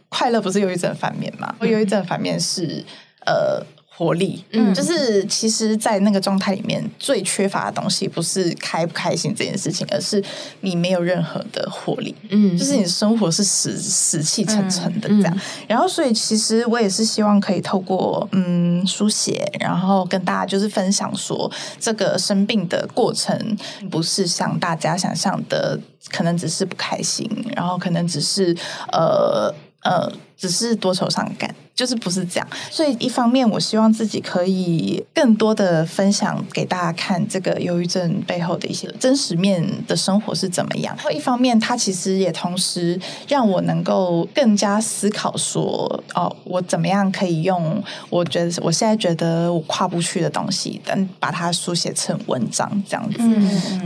[0.10, 1.56] 快乐不是忧郁症的反面嘛？
[1.62, 2.84] 忧郁症的反面是
[3.26, 10.24] 呃活力，嗯，就是其实，在那个状态里面最缺乏的东西不是开不开心这件事情，而是
[10.62, 15.34] 你没有任何的活力，嗯，就是你的生活是死死气沉沉的这样。
[15.36, 23.58] 嗯嗯、然后，所以其实我也是希望可以透过嗯书写，然后跟大家就是分享说，这个生病的过程
[23.90, 25.80] 不是像大家想象的，
[26.12, 28.56] 可能只是不开心，然后可能只是
[28.92, 29.52] 呃。
[29.84, 31.56] 呃，只是多愁善感。
[31.78, 40.96] 就是不是这样，所以一方面我希望自己可以更多的分享给大家看这个忧郁症背后的一些真实面的生活是怎么样。
[40.96, 53.20] 然后一方面，它其实也同时让我能够更加思考说，哦，我怎么样可以用我觉得我现在觉得我跨不去的东西，但把它书写成文章这样子。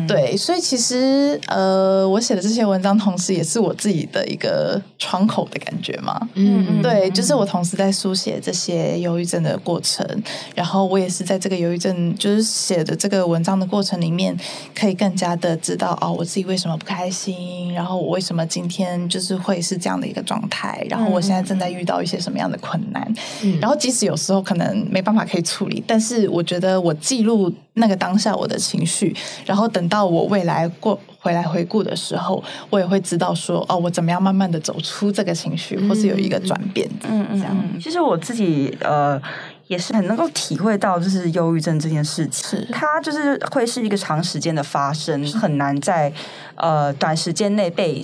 [0.08, 6.18] 对，所以其实呃，我写的这些文章，同时也是我自己的一个窗口的感觉嘛。
[6.36, 6.82] 嗯嗯。
[6.82, 7.81] 对，就是我同时。
[7.84, 10.06] 在书写这些忧郁症的过程，
[10.54, 14.38] 然后我也是在这个忧郁症就是写的这个文章的过程里面，
[14.76, 29.16] 可以更加的知道哦，我自己为什么不开心，然后我为什么今天就是会是这样的一个状态，然后我现在正在遇到一些什么样的困难，嗯、然后即使有时候可能没办法可以处理，但是我觉得我记录那个当下我的情绪，
[29.46, 31.00] 然后等到我未来过。
[31.22, 37.56] 回来回顾的时候，我也会知道说哦，我怎么样慢慢的走出这个情绪，嗯、或是有一个转变，嗯嗯，这样。
[37.80, 39.22] 其实我自己呃
[39.68, 46.12] 也是很能够体会到，就是忧郁症这件事情，它就是会是一个长时间的发生，是很难在
[46.56, 48.04] 呃短时间内被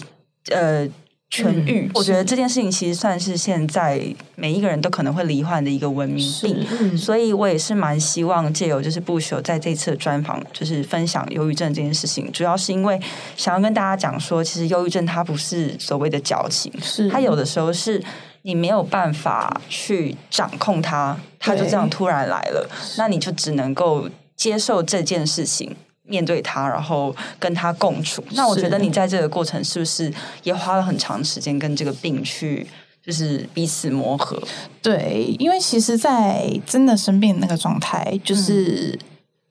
[0.52, 0.88] 呃。
[1.30, 4.02] 痊愈，嗯、我觉得这件事情其实算是现在
[4.36, 13.00] 每一个人都可能会罹患的一个文明病，嗯、所以我也是蛮希望借由就是不朽在这次的专访，就是分享忧郁症这件事情，主要是因为
[13.36, 17.10] 想要跟大家讲说，其实忧郁症它不是所谓的矫情，是。
[17.10, 18.02] 它有的时候是
[18.44, 25.76] 你没有办法去掌控它，它就这样突然来了，那你就只能够接受这件事情。
[26.08, 28.24] 面对他，然后跟他共处。
[28.32, 30.12] 那我觉得你在这个过程是不是
[30.44, 32.66] 也花了很长时间跟这个病去，
[33.06, 34.42] 就是彼此磨合？
[34.82, 38.98] 对，因为其实，在真的生病那个状态，就是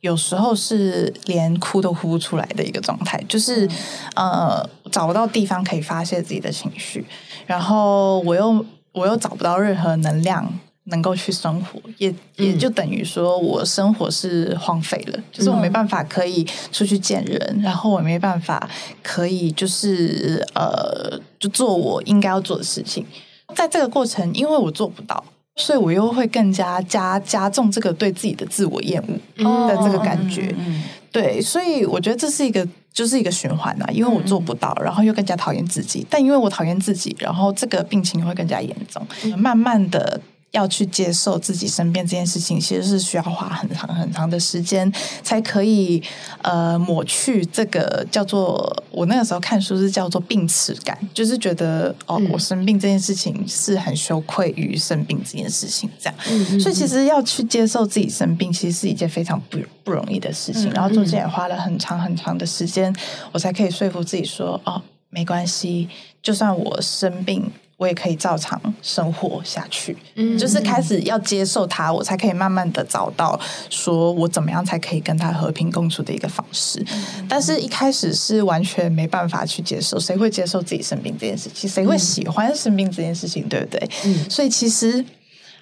[0.01, 3.69] 有时候是连哭都哭不出来的一个状态，就是
[4.15, 7.05] 呃找不到地方可以发泄自己的情绪，
[7.47, 10.51] 然后我又我又找不到任何能量。
[10.89, 18.69] 能够去生活，也也就等于说我生活是荒废了，嗯、就是我没办法可以出去见人，然后我没办法
[19.03, 23.05] 可以就是呃，就做我应该要做的事情。
[23.55, 25.25] 在这个过程，因为我做不到，
[25.57, 29.03] 所以我又会更加加加重这个对自己的自我厌
[29.39, 30.49] 恶的这个感觉。
[30.51, 39.05] 哦嗯、对，所以我觉得这是一个就是一个循环啊，因为我做不到，然后又更加讨厌自己，但因为我讨厌自己，然后这个病情会更加严重，
[39.37, 40.21] 慢慢的。
[40.53, 44.91] 要去接受自己生病这件事情，其实是需要花很长很长的时间，
[45.23, 46.03] 才可以
[46.41, 62.95] 呃抹去这个叫做我那个时候看书是叫做病耻感，就是觉得哦，我生病这件事情是很羞愧于生病这件事情这样，嗯、所以其实要去接受自己生病，其实是一件非常不不容易的事情，然后中间也花了很长很长的时间，
[63.33, 65.89] 我才可以说服自己说哦，没关系，
[66.23, 67.53] 就算我生病。
[67.77, 69.97] 我也可以照常生活下去。
[70.15, 76.85] 嗯，就是开始要接受他，我才可以慢慢的找到说我怎么样才可以跟他和平共处的一个方式。
[76.93, 81.69] 嗯、但是一开始是完全没办法去接受，谁会接受自己生病这件事情？
[81.69, 83.49] 谁会喜欢生病这件事情？
[83.49, 83.91] 对不对？
[84.05, 85.05] 嗯，所以其实。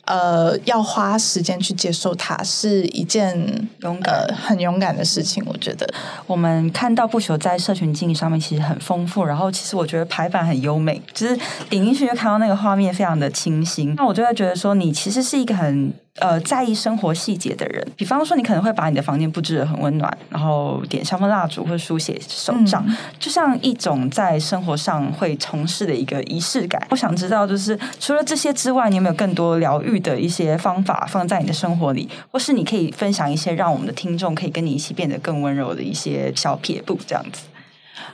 [0.07, 5.43] 呃，要花时间去接受它，是一件勇敢、呃、很勇敢的事情。
[5.47, 5.89] 我觉得，
[6.27, 11.37] 我们看到不朽在社群经营上面其实很丰富，然后其实我觉得排版很优美，就是
[11.69, 13.95] 点进去就看到那个画面非常的清新。
[13.97, 15.93] 那我就会觉得说，你其实是一个很。
[16.21, 26.81] 呃，在意生活细节的人，比方说，你可能会把你的房间布置的很温暖，然后点香氛蜡烛或者书写手账，嗯、就像一种在生活上会从事的一个仪式感。
[26.91, 37.41] 我想知道，就是除了这些之外，你有没有更多疗愈的一些方法放在你的生活里，或是你可以分享一些让我们的听众可以跟你一起变得更温柔的一些小撇步，这样子？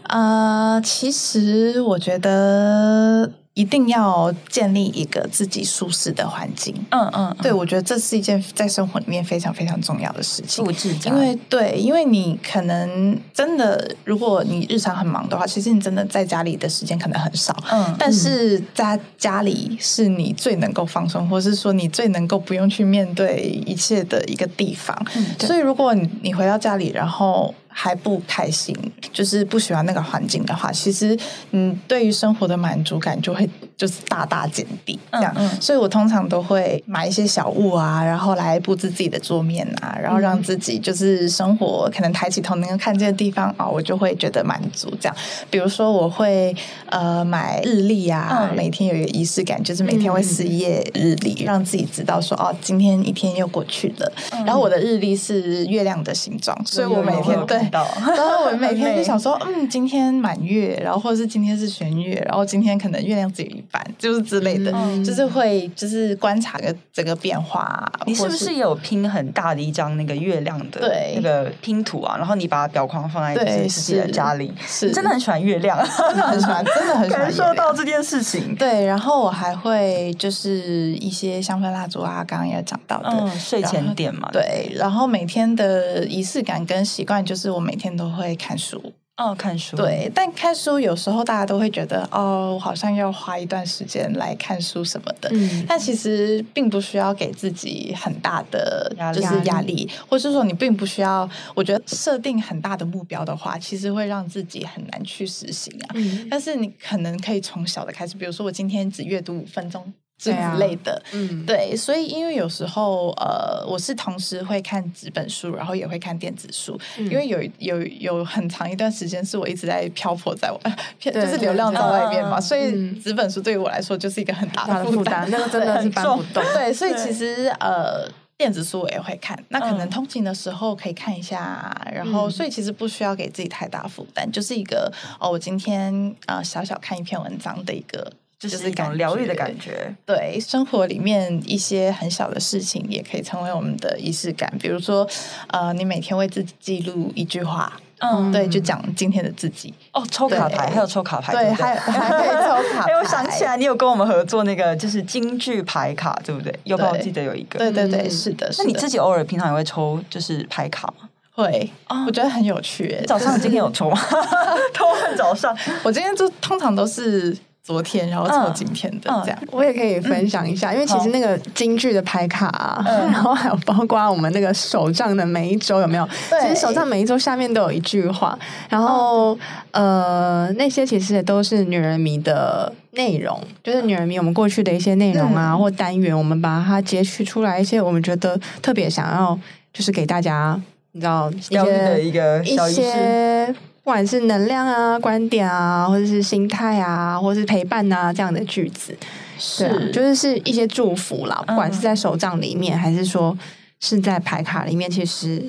[0.04, 3.30] 啊、呃，其实我觉得。
[3.60, 6.74] 一定要建立一个自己舒适的环境。
[6.88, 10.64] 嗯嗯，嗯对，我觉得这是一件在生活里面非常非常重要的事情。
[10.64, 17.54] 布置，因为对，因为你可能真的，如果你日常很忙的话，其实你真的在家里的时间可能很少。
[17.70, 24.96] 嗯，但是在家里是你最能够放松，或是说你最能够不用去面对一切的一个地方。
[25.14, 27.54] 嗯，所以如果你你回到家里，然后。
[27.72, 28.76] 还不开心，
[29.12, 31.16] 就是不喜欢那个环境的话，其实
[31.52, 34.98] 嗯，对于生活的满足感就会就是大大减低。
[35.12, 44.92] 这样，嗯嗯、所以我通常都会买一些小物啊，然后来布置自己的桌面啊，然后让自己就是生活可能抬起头能够看见的地方啊，我就会觉得满足。
[45.00, 45.16] 这样，
[45.48, 46.54] 比如说我会
[46.86, 54.12] 呃买日历啊，嗯、每天有一个仪式感，就是每天会撕一页日历，嗯、让自己知道说哦，今天一天又过去了。
[54.32, 57.59] 嗯、然后我的日历是月亮的形状，所以我每天对。
[57.70, 67.90] 然后我每天就想说，嗯，今天满月，然后或者是今天是弦月，然后今天可能月亮只有一半，就是之类的，嗯、就是会就是观察个整个变化。
[68.06, 72.16] 你是不是有拼很大的一张那个月亮的对那个拼图啊？
[72.16, 78.54] 然后你把表框放在自己的家里，是真的很喜欢月亮，真的很喜欢， 真的很喜欢感受到这件事情。
[78.56, 84.28] 对，然后我还会就是一些香氛蜡烛啊，刚刚也讲到的，嗯、睡前点嘛。
[84.32, 87.90] 对，然后每天的仪式感跟习惯就是我每天。
[88.00, 88.80] 都会看书
[89.16, 95.28] 哦，看书对，但看书有时候大家都会觉得哦，好像要花一段时间来看书什么的。
[95.32, 101.28] 嗯，但其实并不需要给自己很大的就是压力，或是说你并不需要。
[101.54, 105.90] 我觉得设定很大的目标的话，其实会让自己很难去实行啊。
[105.94, 109.92] 嗯，但是你可能可以从小的开始，比如说我今天只阅读五分钟。
[110.20, 120.58] 之类的，啊、嗯，对，所以因为有时候，呃，我是同时会看纸本书，然后也会看电子书，嗯、因为有有有很长一段时间是我一直在漂泊在外，
[121.00, 126.44] 就是流浪在外面嘛，所以纸本书对于我来说就是一个很大的负担，那个真的是搬不动。
[126.52, 128.06] 对，所以其实呃，
[128.36, 138.12] 电子书我也会看，那可能通勤的时候可以看一下，然后所以其实不需要给自己太大负担，就是一个哦，我今天呃小小看一篇文章的一个。
[138.40, 144.50] 就是一种疗愈的感觉，对生活里面一些很小的事情，也可以成为我们的仪式感。
[144.58, 145.06] 比如说，
[145.48, 149.74] 呃，你每天为自己记录一句话，嗯，对，就讲今天的自己。
[149.92, 152.92] 哦，抽卡牌还有抽卡牌，对，还还可以抽卡牌。
[152.98, 156.58] 我想起来，你有跟我们合作那个就是京剧牌卡，对不对？
[156.64, 157.58] 有没有记得有一个？
[157.58, 158.50] 对对对，是的。
[158.56, 161.10] 那你自己偶尔平常也会抽就是牌卡吗？
[161.34, 161.70] 会，
[162.06, 162.98] 我觉得很有趣。
[163.06, 164.00] 早上今天有抽吗？
[164.72, 167.36] 偷问早上，我今天就通常都是。
[167.70, 176.08] 昨天，然后抽今天的这样，我也可以分享一下，因为其实那个京剧的牌卡，啊 然后还有包括我们那个手账的每一周有没有？
[176.40, 178.36] 其实手账每一周下面都有一句话，
[178.68, 179.38] 然后
[179.70, 189.38] 呃，那些其实也都是女人迷的内容，就是女人迷我们过去的一些内容啊或单元，我们把它截取出来一些，我们觉得特别想要
[189.72, 190.60] 就是给大家，
[190.90, 193.54] 你知道，一些一个小仪式。
[193.54, 198.96] 不管是能量啊、观点啊，或者是心态啊，或者是陪伴啊这样的句子，
[199.38, 201.42] 是、啊、就是是一些祝福啦。
[201.46, 203.36] 不管是在手账里面，嗯、还是说
[203.80, 205.42] 是在牌卡里面，其实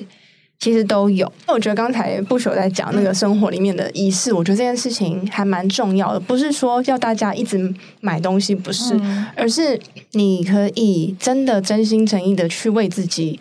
[0.58, 1.32] 其实都有。
[1.46, 6.20] 那我觉得刚才不朽在讲那个生活里面的仪式，嗯、我觉得这件事情还蛮重要的。
[6.20, 9.80] 不是说要大家一直买东西，不是，嗯、而是
[10.12, 13.38] 你可以真的真心诚意的去为自己。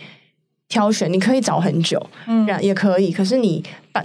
[0.72, 3.12] 挑选你可以找很久，嗯，也可以。
[3.12, 3.62] 可是你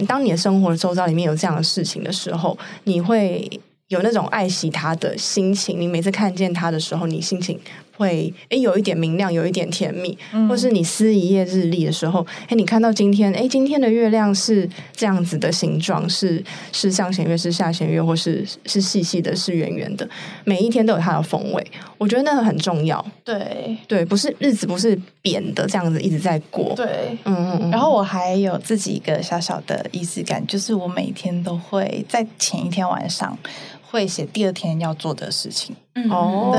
[0.06, 3.48] 当你的生活周遭里面有这样的事情的时候，你会
[3.88, 5.80] 有那种爱惜他的心情。
[5.80, 7.58] 你每次看见他的时候，你心情
[7.96, 16.42] 会诶有一点明亮，有一点甜蜜，嗯、或是你撕一页日历的时候，诶你看到今天诶今天的月亮是这样子的形状，是
[16.72, 20.08] 是上弦月，是下弦月，或是是细细的，是圆圆的，
[20.44, 21.66] 每一天都有它的风味。
[21.98, 23.04] 我觉得那个很重要。
[23.24, 26.74] 对对，不是日子不是扁的这样子一直在过。
[26.76, 27.70] 对，嗯嗯嗯。
[27.70, 33.36] 然后我还有自己一个小小的仪式感，就是我每天都会在前一天晚上。
[33.88, 35.74] 会写第二天要做的事情。
[36.10, 36.52] 哦，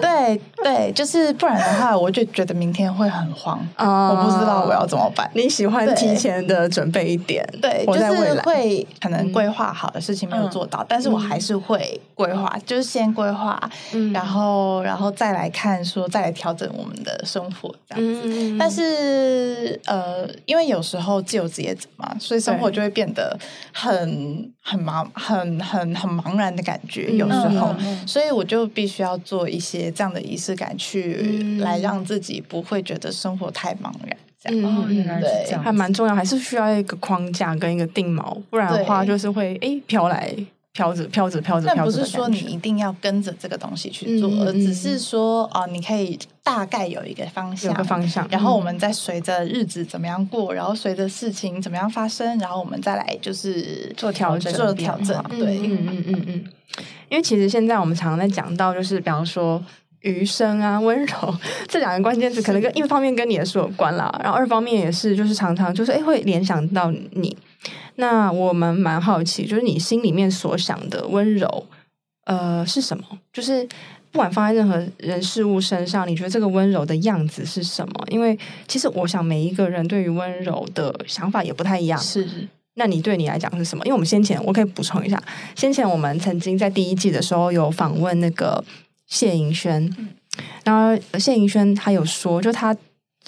[0.00, 3.58] 对 对，就是不然的话，我就觉得明天会很慌。
[3.76, 5.30] 我不知道我要怎么办。
[5.34, 13.60] 你喜欢提前的准备一点，对，就是会可能规划好的事情没有做到，但是我还是会规划，就是先规划，
[14.14, 18.56] 然后然后再来看说，再来调整我们的生活这样子。
[18.58, 23.38] 但是呃，因为有时候自由职业者嘛，所以生活就会变得
[23.72, 27.74] 很很茫很很很茫然的感觉，有时候，
[28.06, 28.21] 所以。
[28.22, 34.16] 所以我就必须要做一些这样的仪式感，去来让自己不会觉得生活太茫然。
[34.40, 40.32] 这样，嗯，原来是这样，还蛮重要，还是需要一个框架跟一个定锚，不然的话就是会哎飘来。
[40.74, 55.22] 飘着飘着飘着，但不是说你一定要跟着这个东西去做，而只是说哦，你可以大概有一个方向，有个方向，然后我们再随着日子怎么样过，然后随着事情怎么样发生，然后我们再来就是做调整，做调整。
[55.38, 56.44] 对，嗯嗯嗯嗯。
[57.12, 59.62] 因为其实现在我们常常在讲到，就是比方说
[60.00, 61.38] 余生啊、温柔
[61.68, 67.36] 这两个关键词，可能跟一方面跟你的书有关啦，然后二方面也是，就是常常就是哎会联想到你。
[67.96, 71.66] 那我们蛮好奇，就是你心里面所想的温柔，
[72.24, 73.04] 呃，是什么？
[73.30, 73.68] 就是
[74.10, 78.06] 不管放在任何人事物身上，你觉得这个温柔的样子是什么？
[78.08, 81.98] 因为其实我想每一个人对于温柔的想法也不太一样。
[81.98, 82.26] 是，
[82.74, 83.84] 那你对你来讲是什么？
[83.84, 85.22] 因为我们先前我可以补充一下，
[85.54, 88.64] 先前我们曾经在第一季的时候有访问那个
[89.06, 90.08] 谢盈萱，嗯、
[90.64, 92.76] 然后谢盈萱她有说，就他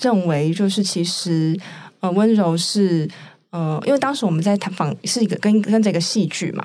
[0.00, 1.58] 认为就是其实
[2.00, 3.08] 呃温柔是。
[3.50, 6.64] 呃，因为当时我们在谈访是一个跟跟这个戏剧嘛，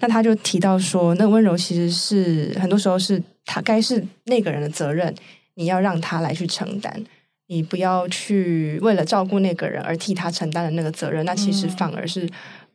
[0.00, 5.14] 那他就提到说，那温柔其实是很多时候是他该是那个人的责任，
[5.54, 7.02] 你要让他来去承担，
[7.48, 12.24] 你不要去为了照顾那个人而替他承担的那个责任，那其实反而是、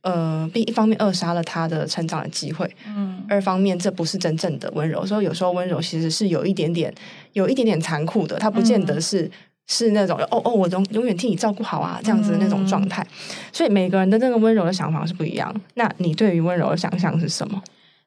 [0.02, 6.94] 嗯、呃，一方面扼杀了他的成长的机会，嗯，二方面这不是真正的温柔，所以有时候温柔其实是有一点点
[7.32, 9.24] 有一点点残酷的，他不见得是。
[9.24, 9.32] 嗯
[9.66, 13.02] 是那种哦哦，我永永远替你照顾好啊，这样子的那种状态。
[13.02, 15.56] 嗯、所以每个人的那个温柔的想法是不一样。
[15.76, 17.64] 那你对于温柔的想象是什么？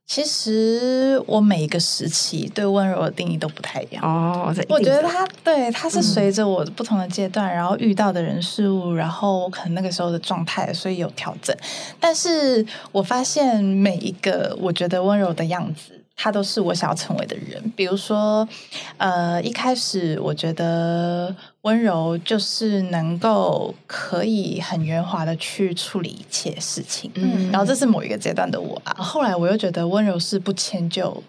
[0.07, 4.55] 其实我每一个时期对温柔的定义都不太一样哦。
[4.69, 11.55] 我觉得它对它是随着我不同的阶段，嗯、然后遇到的人事物，然后可能那个时候的状态，所以有调整。
[11.99, 15.93] 但是我发现每一个我觉得温柔的样子。
[16.19, 18.49] 他都是我想要成为的人，比如说，
[18.97, 21.37] 呃，一开始我觉得
[21.67, 28.95] 温柔就是能够可以很圆滑的去处理一切事情，嗯，然后这是某一个阶段的我啊。
[29.03, 31.21] 后来我又觉得温柔是不迁就，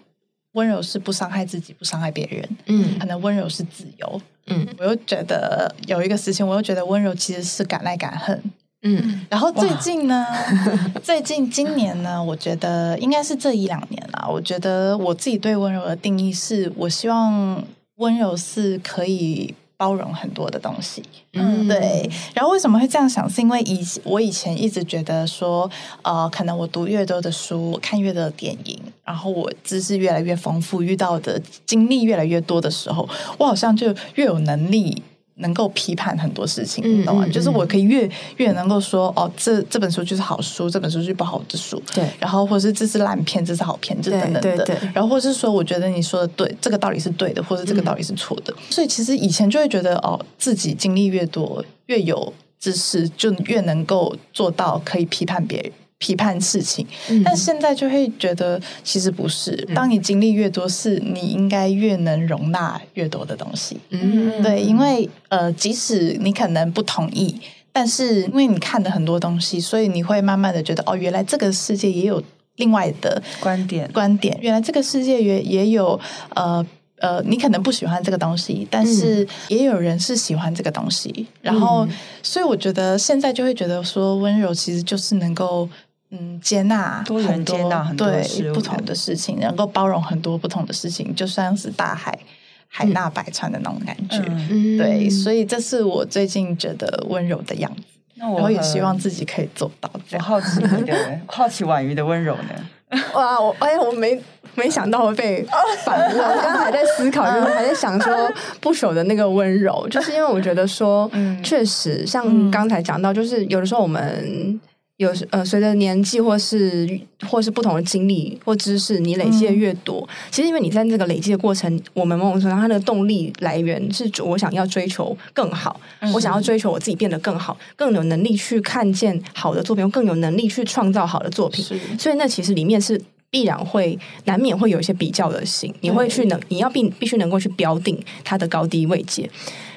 [0.52, 8.40] 温柔是不伤害自己，不伤害别人，嗯，可能温柔是自由，嗯，我又觉得有一个事情，我又觉得温柔其实是敢爱敢恨。
[8.82, 10.24] 嗯，然后最近呢，
[11.02, 14.28] 最近今年呢，我觉得应该是这一两年啦。
[14.30, 17.60] 我觉得我自己对温柔的定义是，我希望
[17.96, 21.02] 温柔是可以包容很多的东西。
[21.32, 22.10] 嗯，对。
[22.34, 23.30] 然后为什么会这样想？
[23.30, 25.70] 是因为以我以前一直觉得说，
[26.02, 33.08] 呃，可能我读越多的书，我看越多的电影，然后我知识越来越丰富，遇到的经历越来越多的时候，
[33.38, 35.02] 我好像就越有能力。
[35.38, 37.26] 能够批判很多事情，你懂吗？
[37.32, 41.82] 就是我可以越越能够说，哦，这这本书就是好书，这本书就是不好的书。
[41.94, 42.04] 对。
[42.18, 44.78] 然后，或是这是烂片，这是好片，这等等的。
[44.94, 48.54] 然后，或是说，我觉得你说的对，这个道理是对的，或者这个道理是错的。
[48.70, 55.72] 所以，其实以前就会觉得，哦，自己经历越多，越有知识，就越能够做到可以批判别人。
[55.98, 56.86] 批判事情，
[57.24, 59.56] 但现在就会觉得其实不是。
[59.74, 63.78] 当你经历越多，是你应该越能容纳越多的东西。
[63.90, 67.40] 嗯，对，因为呃，即使你可能不同意，
[67.72, 72.22] 但是因为你看的很多东西，所以你会慢慢的觉得，哦，原来这个世界也有
[72.56, 73.90] 另外的观点。
[73.92, 75.98] 观点，原来这个世界也也有
[76.36, 76.64] 呃
[76.98, 81.26] 呃，你可能不喜欢这个东西，但是也有人是喜欢这个东西。
[81.42, 81.84] 然后，
[82.22, 85.68] 所以我觉得现在就会觉得说，温柔其实就是能够。
[86.10, 92.18] 嗯，接纳多元接纳很多对不同的事情，能够包容很多不同的事情，就像是大海
[92.66, 94.22] 海纳百川的那种感觉。
[94.50, 97.82] 嗯、对，所以这是我最近觉得温柔的样子。
[98.14, 99.90] 那我也希望自己可以做到。
[100.12, 102.98] 我好奇你的好奇婉瑜的温柔呢？
[103.12, 104.18] 哇，我哎呀，我没
[104.54, 105.46] 没想到会被
[105.84, 106.18] 反问。
[106.18, 114.58] 我刚刚还在思考，就是还在想说不朽的那个温柔，就是因为我觉得说，嗯，确实像刚才讲到，就是有的时候我们。
[114.98, 131.64] 有时呃，随着年纪或是或是不同的经历或知识，你累积的越多，嗯、其实因为你在这个累积的过程，我们某种程度上它的动力来源是我想要追求更好，嗯、我想要追求我自己变得更好，更有能力去看见好的作品，更有能力去创造好的作品。
[131.96, 139.30] 所以那其实里面是必然会难免会有一些比较的心，你会去能你要必必须能够去标定它的高低位阶，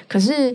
[0.08, 0.52] 可是。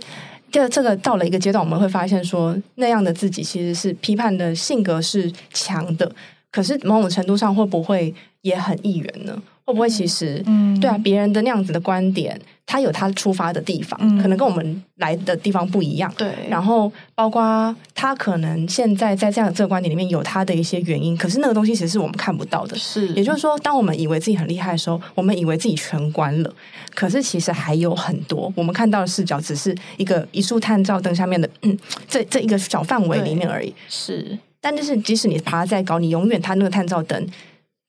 [0.52, 6.10] 这这个到了一个阶段，我们会发现说，那样的自己其实是批判的性格是强的，
[6.52, 9.42] 可是某种程度上会不会也很议员呢？
[9.66, 16.14] 会不会其实，嗯，对啊，别人的那样子的观点，他有他出发的地方，嗯、可能跟我们来的地方不一样。
[16.18, 22.78] 对，然后包括他可能现在在这样的这个观点里面有他的一些原因，可是那个东西其实是我们看不到的。
[22.78, 26.54] 是，也就是说，当我们以为自己很厉害的时候，我们以为自己全关了，
[26.94, 31.78] 可是其实还有很多我们看到的视角，只是一个一束探照灯下面的，嗯，
[32.10, 33.74] 这这一个小范围里面而已。
[33.88, 37.26] 是，但就是即使你爬再高，你永远他那个探照灯。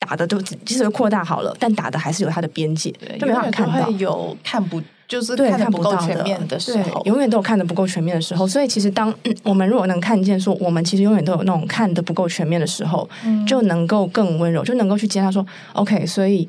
[0.08, 3.90] 打的都即使扩大好了，但打的还是有它的边界，对就没办法看到。
[3.90, 8.46] 有看不就是看不够全面的时候，永远都有看的不够全面的时候。
[8.48, 16.48] 所以其实当、嗯、 我们如果能看见说，我们其实永远都有那种看的不够全面的时候，嗯、就能够更温柔，就能够去接纳说，OK，所以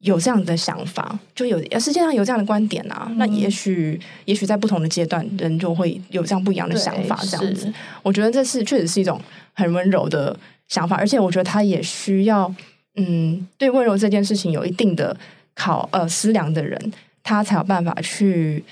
[0.00, 3.06] 有这样的想法，就有世界上有这样的观点啊。
[3.08, 7.18] 嗯、那也许也许在不同的阶段，人就会有这样不一样的想法。
[7.28, 9.20] 这样子，我觉得这是确实是一种
[9.54, 10.36] 很温柔的
[10.68, 12.52] 想法，而且我觉得他也需要。
[12.96, 15.16] 嗯，对温柔这件事情有一定的
[15.54, 18.64] 考呃思量的人，他才有办法去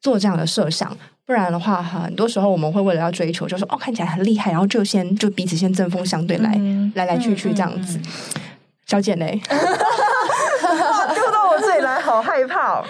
[0.00, 0.96] 做这样的设想。
[1.26, 7.98] 不然的话，很多时候我们会为了要追求，就说哦看起来很厉害，然后就先就彼此先针锋相对来、嗯、来来去去这样子。
[7.98, 8.40] 嗯嗯、
[8.86, 9.24] 小姐呢？
[11.14, 12.84] 丢到我这里来，好害怕、哦。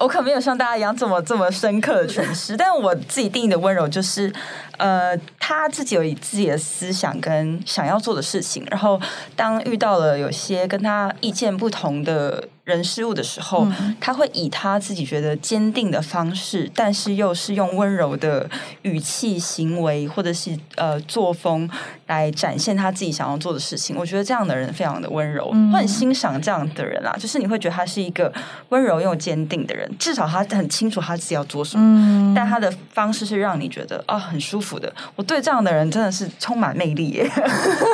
[0.00, 4.32] 我可没有像大家一样这么这么深刻的诠释，但我自己定义的温柔就是，
[4.78, 9.00] 呃，他自己有自己的思想跟想要做的事情，然后
[9.36, 12.48] 当遇到了有些跟他意见不同的。
[12.68, 18.46] 人事物的时候，嗯、他会以他自己觉得坚定的方式，但是又是用温柔的
[18.82, 21.66] 语气、行为或者是呃作风
[22.08, 23.96] 来展现他自己想要做的事情。
[23.96, 27.16] 我觉得这样的人非常的温柔，嗯、我很欣赏这样的人啦。
[27.18, 28.30] 就是你会觉得他是一个
[28.68, 34.92] 温柔又坚定的人，至少他很清楚他自己要做什么，嗯、但他的方式是让你觉得啊、哦、很舒服的。
[35.14, 37.22] 我对这样的人真的是充满魅力耶，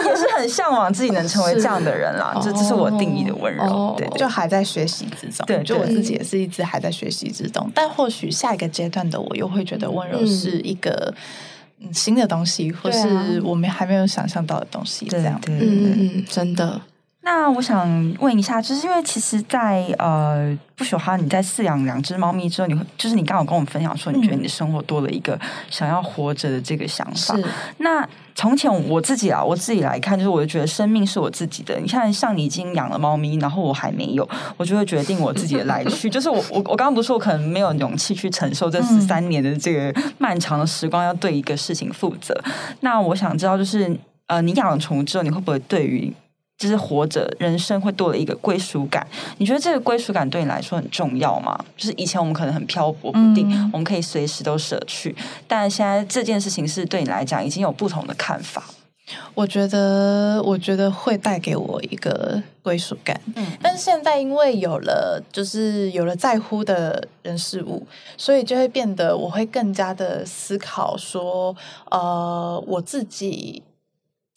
[0.07, 2.35] 也是很向往自己能成为这样的人啦。
[2.43, 4.65] 这这是我定义的温柔，哦、对，就还在。
[4.65, 7.71] 学习之中，对，就我自己也是一直还在学习之中。
[7.75, 11.13] 但或许下一个阶段的我，又会觉得温柔是一个
[11.93, 15.05] 新的东西，或是我们还没有想象到的东西。
[15.11, 16.81] 这样，嗯嗯嗯，真的。
[17.25, 25.39] 那我想问一下，就是因为其实在，在呃不朽哈，你在饲养两只猫咪之后，你会就是你刚好跟我们分享说，你觉得你的生活多了一个
[25.71, 27.35] 想要活着的这个想法。
[27.35, 27.45] 是
[27.79, 31.81] 那从前我自己啊，我自己来看，就是我就觉得生命是我自己的。
[31.81, 36.11] 你看，像你已经养了猫咪，然后我还没有，我就会决定我自己的来 去。
[36.11, 42.39] 就是我我我刚刚不是说我可能没有勇气去承受这十三年的这个漫长的时光，要对一个事情负责。
[42.81, 46.13] 那我想知道，就是呃，你养了宠物之后，你会不会对于
[46.65, 49.07] 就是活着，人生会多了一个归属感。
[49.37, 51.63] 你觉得这个归属感对你来说很重要吗？
[51.77, 55.15] 就是以前我们可能很漂泊不定，嗯、我们可以随时都舍去，
[55.47, 58.65] 但现在这件事情是对你来讲已经有不同的看法。
[59.35, 63.21] 我觉得，我觉得会带给我一个归属感。
[63.35, 67.87] 嗯，但是现在因为有了，就是有了在乎的人事物，
[68.17, 71.55] 所以就会变得我会更加的思考说，
[71.91, 73.63] 呃，我自己。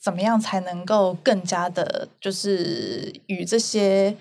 [0.08, 4.16] 怎么样才能够更加的，就是与这些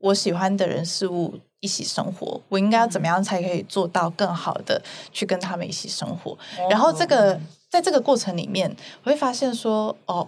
[0.00, 2.40] 我喜欢的人事物一起生活？
[2.48, 6.36] 我应该要怎么样才可以做到更好的去跟他们一起生活？
[6.68, 7.40] 然后这个
[7.70, 10.26] 在这个过程里面，我会发现说，哦，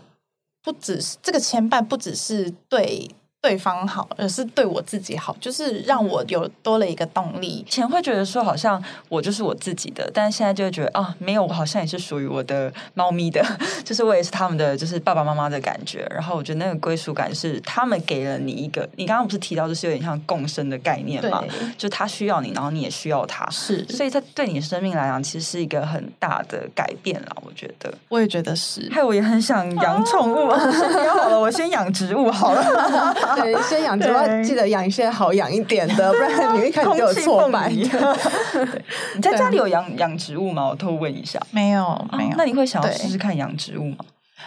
[0.62, 3.11] 不只是这个牵绊，不只是对。
[3.41, 7.49] 对方好，而是对我自己好，就是让我有多了一个动力。
[7.49, 13.41] 以前会觉得说，好像我就是我自己的，但是现在就会觉得啊，没有，我好像也是属于我的猫咪的，
[13.84, 16.05] 就是我也是他们的，就是爸爸妈妈的感觉。
[16.11, 21.45] 然后我觉得那个归属感是他们给了你一个，你刚刚不是提到就是有点像共生的概念嘛？
[21.78, 27.36] 就他需要你，然后你也需要他，是，所以他对你生命来讲，其实是一个很大的改变了。
[27.45, 28.89] 我觉得，我也觉得是。
[28.93, 30.49] 还有，我也很想养宠物。
[30.51, 33.14] 啊、先好了，我先养植物好了。
[33.37, 37.68] 对， 先养植物，记得养一些好养一点的， 不然你一开始就有挫败。
[37.68, 37.85] 你
[39.22, 40.68] 在家里有养养植物吗？
[40.68, 41.41] 我偷问一下。
[41.51, 42.35] 没有，没有。
[42.37, 43.97] 那你会想要试试看养植物吗？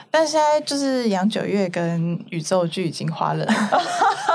[0.09, 3.45] 但现在就是养九月跟宇宙剧已经花了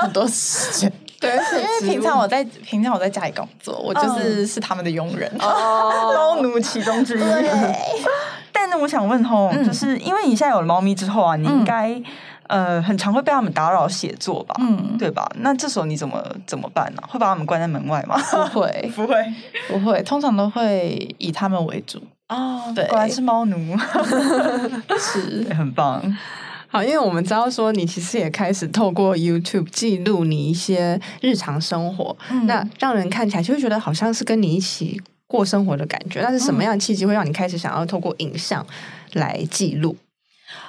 [0.01, 0.91] 很多时间。
[1.19, 7.23] 对，因为平常我在平常我在家里工作，我就是是他们的佣人哦，猫奴其中之一。
[8.51, 11.99] 但是我想问吼，就是因为你现在有了猫咪之后啊，你应该
[12.47, 14.55] 呃很常会被他们打扰写作吧？
[14.59, 15.29] 嗯，对吧？
[15.39, 17.01] 那这时候你怎么怎么办呢？
[17.07, 18.17] 会把他们关在门外吗？
[18.51, 19.33] 不会， 不会，
[19.67, 22.01] 不会，通常都会以他们为主。
[22.29, 23.77] 哦，对，果然是猫奴，
[24.99, 26.01] 是很棒。
[26.69, 36.19] 好，因为我们知道说你其实也开始透过 YouTube 记录你一些日常生活，嗯、那让人看起来就会觉得好像是跟你一起过生活的感觉。
[36.21, 38.65] 那是什么样的契机会让你开始想要透过影像
[39.13, 39.95] 来记录？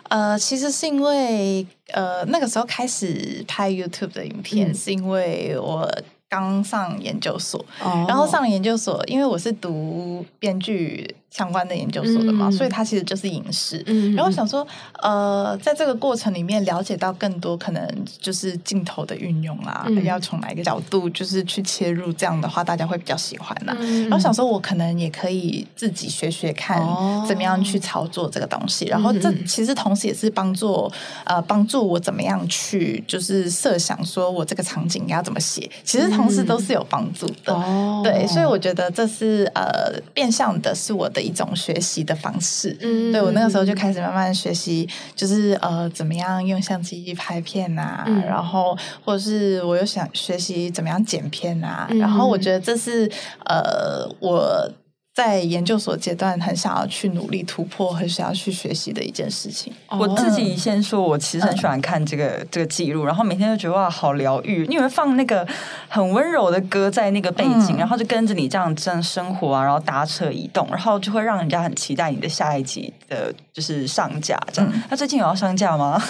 [0.09, 5.91] 呃，其实是因为呃那个时候开始拍 YouTube 的影片，嗯、是因为我。
[6.30, 8.07] 刚上研究所，oh.
[8.07, 13.83] 然后上了研究所，因为我是读编剧相关的研究所的嘛，嗯、所以它其实就是影视。
[13.87, 14.66] 嗯、然后想说，
[15.01, 17.89] 呃，在这个过程里面了解到更多，可能
[18.20, 23.79] 就是镜头的运用啊，嗯、要从哪一个角度就是去切入，这样的话大家会比较喜欢呐、啊。
[23.81, 26.79] 嗯、然后想说，我可能也可以自己学学看，
[27.26, 28.87] 怎么样去操作这个东西。
[28.87, 28.93] Oh.
[28.95, 30.91] 然后这其实同时也是帮助
[31.24, 35.70] 呃帮助我怎么样去就是设想说我这个场景应该要怎么写。
[35.85, 36.09] 其实。
[36.18, 42.77] 同时都是有帮助的，嗯、对，所以我觉得这是呃变相的，是我的一种学习的方式。
[42.81, 53.11] 嗯，对我那个时候就开始慢慢学习，就是呃怎么样用相机拍片啊，嗯、然后或者是我又想学习怎么样剪片啊，嗯、然后我觉得这是
[53.45, 54.71] 呃我。
[55.19, 59.73] 在研究所阶段，很想要去努力突破，很想要去学习的一件事情。
[59.89, 64.64] 我自己先说，我其实很喜欢看这个、嗯、这个记录，然后每天都觉得哇，好疗愈。
[64.66, 65.45] 因为放那个
[65.89, 74.73] 很温柔的歌在那个背景，嗯、然后就跟着你这样这样生活啊，然后搭车移动，然后就会让人家很期待你的下一集的，就是上架这样。
[74.89, 76.01] 那、嗯、最近有要上架吗？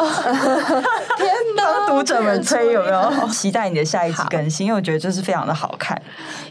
[1.16, 4.66] 天哪， 读者们催有没有 期待你的下一集更新？
[4.66, 5.98] 因为我觉得这是非常的好看。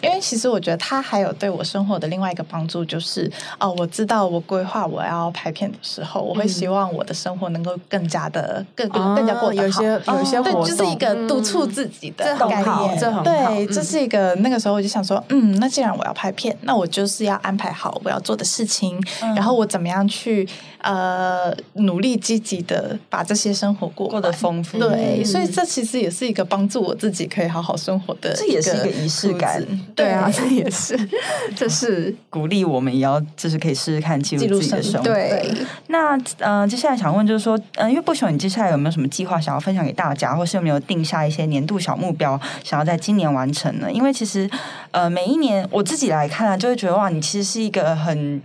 [0.01, 2.46] 因为其实我觉得它还有对我生活的另外一个。
[2.49, 9.63] 帮助就是哦，我知道我规划我要拍片的时候，我会希望我的生活能够更加的更更更加过得好。
[9.63, 12.97] 有些有些对，就是一个督促自己的概念。
[12.99, 19.01] 这很好，对，这是一个那个时候我就想说，嗯，那既然我要拍片，那我就是要安排好我要做的事情，
[19.35, 20.47] 然后我怎么样去
[20.87, 24.79] 呃努力积极的把这些生活过过得丰富。
[24.79, 29.61] 对，所以这其实也是一个帮助我自己可以好好生活的，这也是一个仪式感。
[29.93, 30.97] 对啊，这也是，
[31.53, 32.15] 这是。
[32.29, 35.03] 鼓励我们也要，就是可以试试看记录自己的生活。
[35.03, 35.51] 对，
[35.87, 43.91] 那呃，接下来想问就是说，嗯、呃，因为不晓得你接下来有没有什么计划想要分享给大家，或是有没有定下一些年度小目标，想要在今年完成呢？
[43.91, 44.47] 因为其实
[44.91, 48.41] 呃，每一年我自己来看啊，就会觉得哇，你其实是一个很。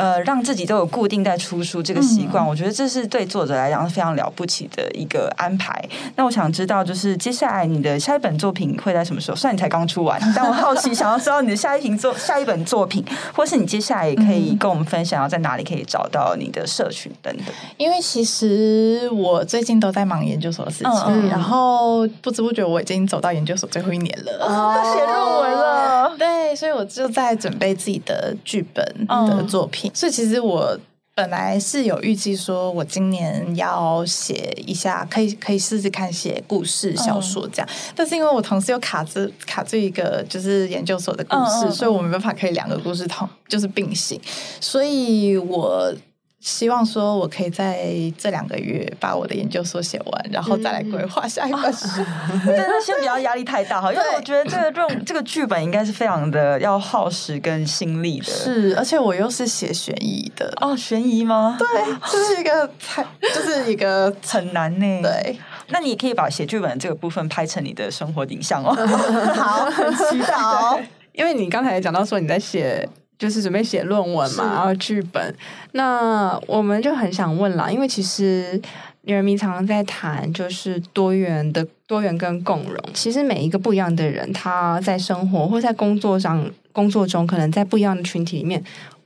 [0.00, 5.78] 呃，让自己都有固定在出书这个习惯，嗯、我觉得这是对作者来讲是非常了不起的一个安排。
[6.16, 9.36] 那我想知道，就是接下来你的下一本作品会在什么时候？
[9.36, 13.04] 虽然你才刚出完， 但我好奇想要知道你的下一瓶作下一本作品，
[13.36, 17.46] 或是你接下来也可以跟我们分享，要在哪里可以找到你的社群等等。
[17.76, 26.16] 因为其实我最近都在忙研究所的事情，嗯、然后不知不觉我已经走到研究所最后一年了， 要写论文了。
[26.18, 29.88] 对，所以我就在准备自己的剧本的作品。
[29.88, 30.78] 嗯所以其实我
[31.14, 37.68] 本来是有预计说，我今年要写一下，可以可以试试看写故事小说这样。
[37.94, 44.20] 但是因为我同时又卡着卡住一个就是研究所的故事，所以我没办法可以两个故事同就是并行。
[44.60, 45.94] 所以我。
[46.40, 51.86] 希望说，我可以在这两个月把我的研究所写完，然后再来规划下一本书。
[52.56, 58.24] 但是先不要压力太大哈， 因为我觉得这个这种这个剧本应该是非常的要耗时跟心力的。
[58.24, 61.58] 是，而且我又是写悬疑的哦，悬疑吗？
[61.58, 61.66] 对，
[62.10, 65.02] 这是一个太，就是一个很难呢。
[65.02, 65.38] 对，
[65.68, 68.72] 那你也可以把写剧本这个部分拍成你的生活影像哦。
[69.36, 70.80] 好，很期待哦。
[71.12, 72.88] 因为你刚才也讲到说你在写。
[73.20, 75.36] 就是准备写论文嘛，然后剧本。
[75.72, 78.60] 那我们就很想问啦，因为其实
[79.02, 82.76] 人民常常在谈，就是多元的多元跟共融。
[82.92, 88.62] 其实每一个不一样的人，他在生活或在工作上、工作中，可能在不一样的群体里面。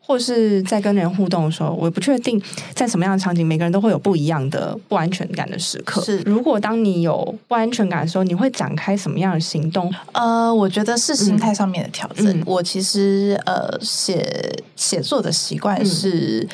[0.07, 2.41] 或是在跟人互动的时候，我不确定
[2.75, 6.03] 在什么样的场景，每个人都会有不一样的不安全感的时刻。
[6.03, 9.91] 是，如果当你有不安全感的时候，你会展开什么样的行动？
[10.13, 12.27] 呃，我觉得是心态上面的调整。
[12.29, 16.47] 嗯、我其实呃写写作的习惯是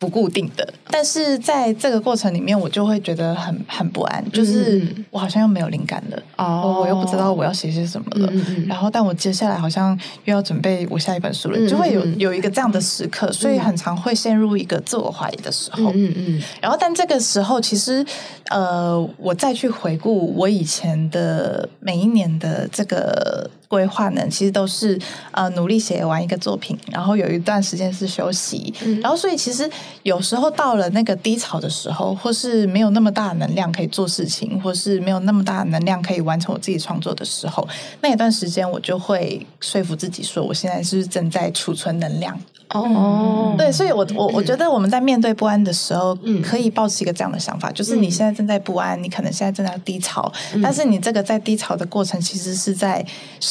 [0.00, 8.32] 不固定的，但是在这个过程里面，我就会觉得很很不安，就是我好像又没有灵感了，哦，我又不知道我要写些什么了，
[8.66, 9.94] 然后但我接下来好像
[10.24, 18.02] 又要准备我下一本书了，就会有有一个这样的时刻，所以很常会陷入一个自我怀疑的时候，嗯嗯，然后但这个时候其实，
[18.48, 23.50] 呃，我再去回顾我以前的每一年的这个。
[23.70, 24.98] 规划呢，其实都是
[25.30, 29.70] 呃努力写完一个作品，然后有一段时间是休息，嗯、然后所以其实
[30.02, 37.66] 有时候到了那个低潮的时候，或是没有那么大的能量可以做事情，或是没有那么大的能量可以完成我自己创作的时候，
[38.00, 42.36] 那一段时间我就会说服自己说，我现在是正在储存能量。
[42.72, 53.04] 哦，对，所以我我我觉得我们在面对不安的时候，嗯，可以抱持一个这样的想法，就是你现在正在不安，你可能现在正在低潮，但是你这个在低潮的过程，其实是在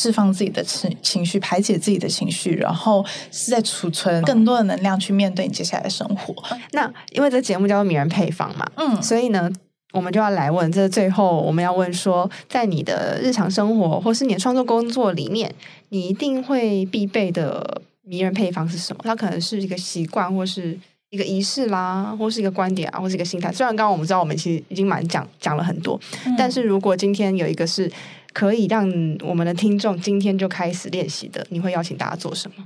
[0.09, 6.33] 释放自己的情情绪，排解自己的情绪，然后是在储存更多的能量去面对你接下来的生活。
[6.71, 9.51] 那因为这节目叫做迷人配方嘛，嗯，所以呢，
[9.93, 15.53] 我们就要来问，这最后我们要问说，在你的日常生活或是你的创作工作里面，
[15.89, 17.81] 你一定会必备的。
[18.01, 19.01] 迷人配方是什么？
[19.03, 20.75] 它可能是一个习惯，或是
[21.11, 23.51] 一个仪式啦，或是一个观点啊，或是一个心态。
[23.51, 27.87] 虽然刚刚我们知道，我们其实已经蛮讲讲了很多，嗯、但是如果今天有一个是
[28.33, 28.89] 可以让
[29.23, 32.65] 我们的听众今天就开始练习的，你会邀请大家做什么？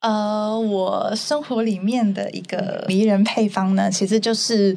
[0.00, 4.76] 呃，我生活里面的一个迷人配方呢，其实就是。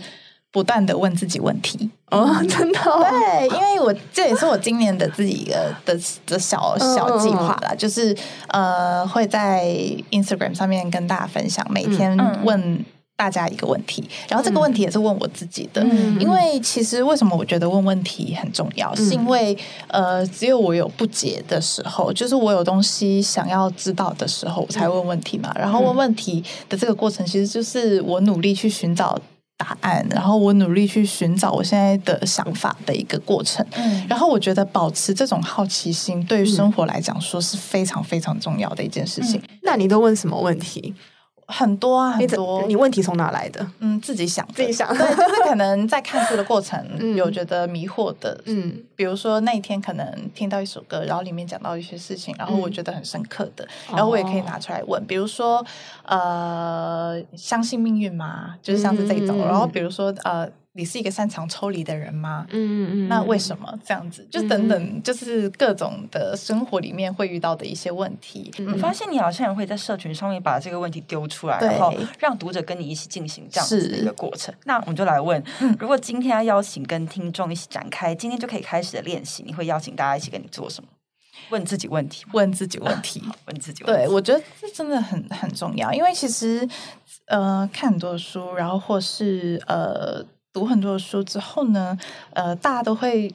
[0.51, 5.93] 不断的问自己问题哦， 真的、哦、对，因为我这也是我今年的自己一个的
[6.25, 8.15] 的小小计划啦，嗯、就是
[8.47, 9.65] 呃会在
[10.11, 12.85] Instagram 上面跟大家分享，每天问
[13.15, 19.57] 大家一个问题，嗯、然后这个问题也是问我自己的，嗯、因为其实为什么我觉得问问题很重要，嗯、是因为
[19.87, 29.19] 呃只有我有不解的时候，就是我有东西想要知道的时候，我才问问题嘛，然后问问题的这个过程，其实就是我努力去寻找。
[29.57, 33.65] 答案，然后我努力去寻找我现在的想法的一个过程。
[33.71, 39.39] 嗯，然后我觉得保持这种好奇心，对于生活来讲说是非常非常重要的一件事情。
[39.39, 40.93] 嗯，那你都问什么问题？
[41.47, 42.63] 很多啊，很多。
[42.67, 43.65] 你问题从哪来的？
[43.79, 44.87] 嗯，自己想，自己想。
[44.95, 46.83] 对，就是可能在看书的过程
[47.15, 55.63] 有觉得迷惑的，嗯，比如说那一天可能听到一首歌，然后里面讲到一些事情，然后我觉得很深刻的，然后我也可以拿出来问，比如说
[56.03, 58.55] 呃，相信命运吗？
[58.61, 60.49] 就是像是这种，然后比如说呃。
[60.77, 62.45] 你是一个擅长抽离的人吗？
[62.49, 63.07] 嗯嗯嗯。
[63.07, 64.27] 那为什么这样子？
[64.29, 68.51] 就等等，就是各种的生活里面会遇到的一些问题。
[68.73, 74.53] 我发现你好像也会在社群上面把这个问题丢出来，然后让读者跟你一起进行这样子的一个过程。
[74.65, 75.41] 那我们就来问：
[75.79, 80.89] 如果今天要邀请跟听众一起展开，今天就可以开始的练习，你会邀请大家一起跟你做什么？
[81.51, 84.05] 问自己问题，问自己问题， 问自己问题。
[84.05, 86.67] 对，我觉得这真的很很重要，因为其实
[87.27, 90.21] 呃，看很多的书，然后或是呃。
[90.55, 91.97] 读很多的书之后呢，
[92.31, 93.29] 呃，大家都会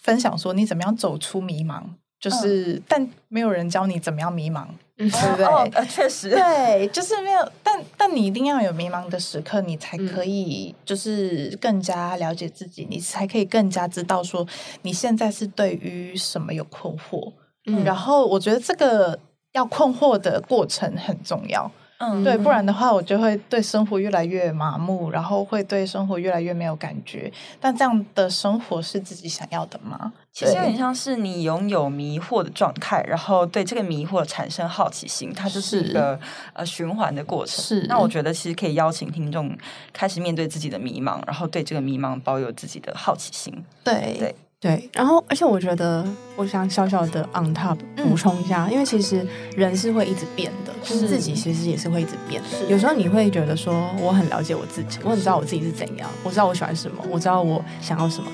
[0.00, 1.82] 分享说你怎么样走出迷茫，
[2.18, 4.64] 就是，嗯、但没有人教你怎么样迷茫，
[4.96, 5.44] 嗯、对不对？
[5.44, 14.46] 哦，呃，确实，对，就是没有，但但你一定要有迷茫的时刻，你才可以就是更加了解自己，嗯、你才可以更加知道说
[14.80, 17.34] 你现在是对于什么有困惑。
[17.66, 19.18] 嗯，然后我觉得这个
[19.52, 21.70] 要困惑的过程很重要。
[22.04, 27.32] 嗯，对，不然的话，我就会对生活越来越麻木，然后会对生活越来越没有感觉。
[27.60, 30.12] 但这样的生活是自己想要的吗？
[30.32, 37.62] 其实有点像是你拥有迷惑的状态，然后对这个迷惑产生好奇心，它就是一个是呃循环的过程。
[37.64, 39.56] 是，那我觉得其实可以邀请听众
[39.92, 43.64] 开始面对自己的迷茫，然后对这个迷茫保有自己的好奇心。
[43.84, 44.34] 对对。
[44.62, 46.06] 对，然后而且我觉得，
[46.36, 52.40] 我想小小的 on top 补充一下，嗯、因为其实人是会一直变的，是自己其实也是会一直变。
[52.68, 58.30] 有时候你会觉得说，我很了解我自己，我很知道我自己是怎样，我知道我喜欢什么，我知道我想要什么。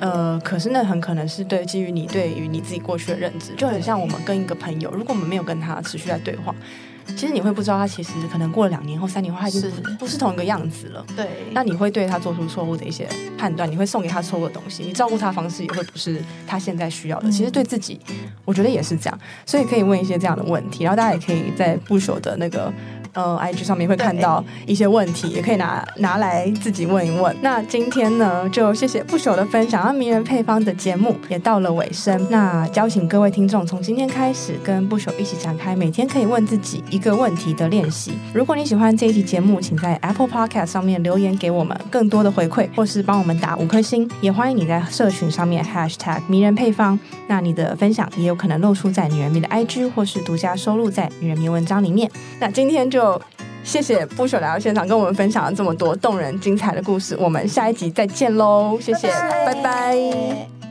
[0.00, 6.54] 呃，可是那很可能是对基于你对于你自己过去的认知，就很像我们跟一个朋友，如果我们没有跟他持续在对话。
[7.16, 11.04] 其实你会不知道，他其实可能过了两年后三年后，他已经不是同一个样子了。
[11.16, 17.28] 对，那你会对他做出错误的一些判断，你会送给他错误的东西，你照顾他的方式也会不是他现在需要的。
[17.28, 18.00] 嗯、其实对自己，
[18.44, 22.72] 我觉得也是这样，所以可以问一些这样的问题，然后大家也可以在不朽的那个。
[23.12, 27.34] 呃，IG 上面会看到一些问题，也可以拿拿来自己问一问。
[27.42, 32.26] 那今天呢，就谢谢不朽的分享，让迷人配方的节目也到了尾声。
[32.30, 38.12] 那邀请各位听众从今天开始跟不朽一起展开每天可以问自己一个问题的练习。
[38.32, 44.08] 如果你喜欢这一期节目，请在 Apple Podcast 上面留言给我们更多的回馈，或是帮我们打五颗星。
[44.20, 52.10] 也欢迎你在社群上面 Hashtag 迷人配方，那你的分享也有可能露出在女人迷的 IG，或是独家收录在女人迷文章里面。
[52.40, 53.20] 那今天就就。
[53.64, 58.78] 谢谢不朽来到现场跟我们分享了这么多动人精彩的故事，我们下一集再见喽！
[58.80, 59.54] 谢谢，拜拜。
[59.54, 60.67] 拜拜。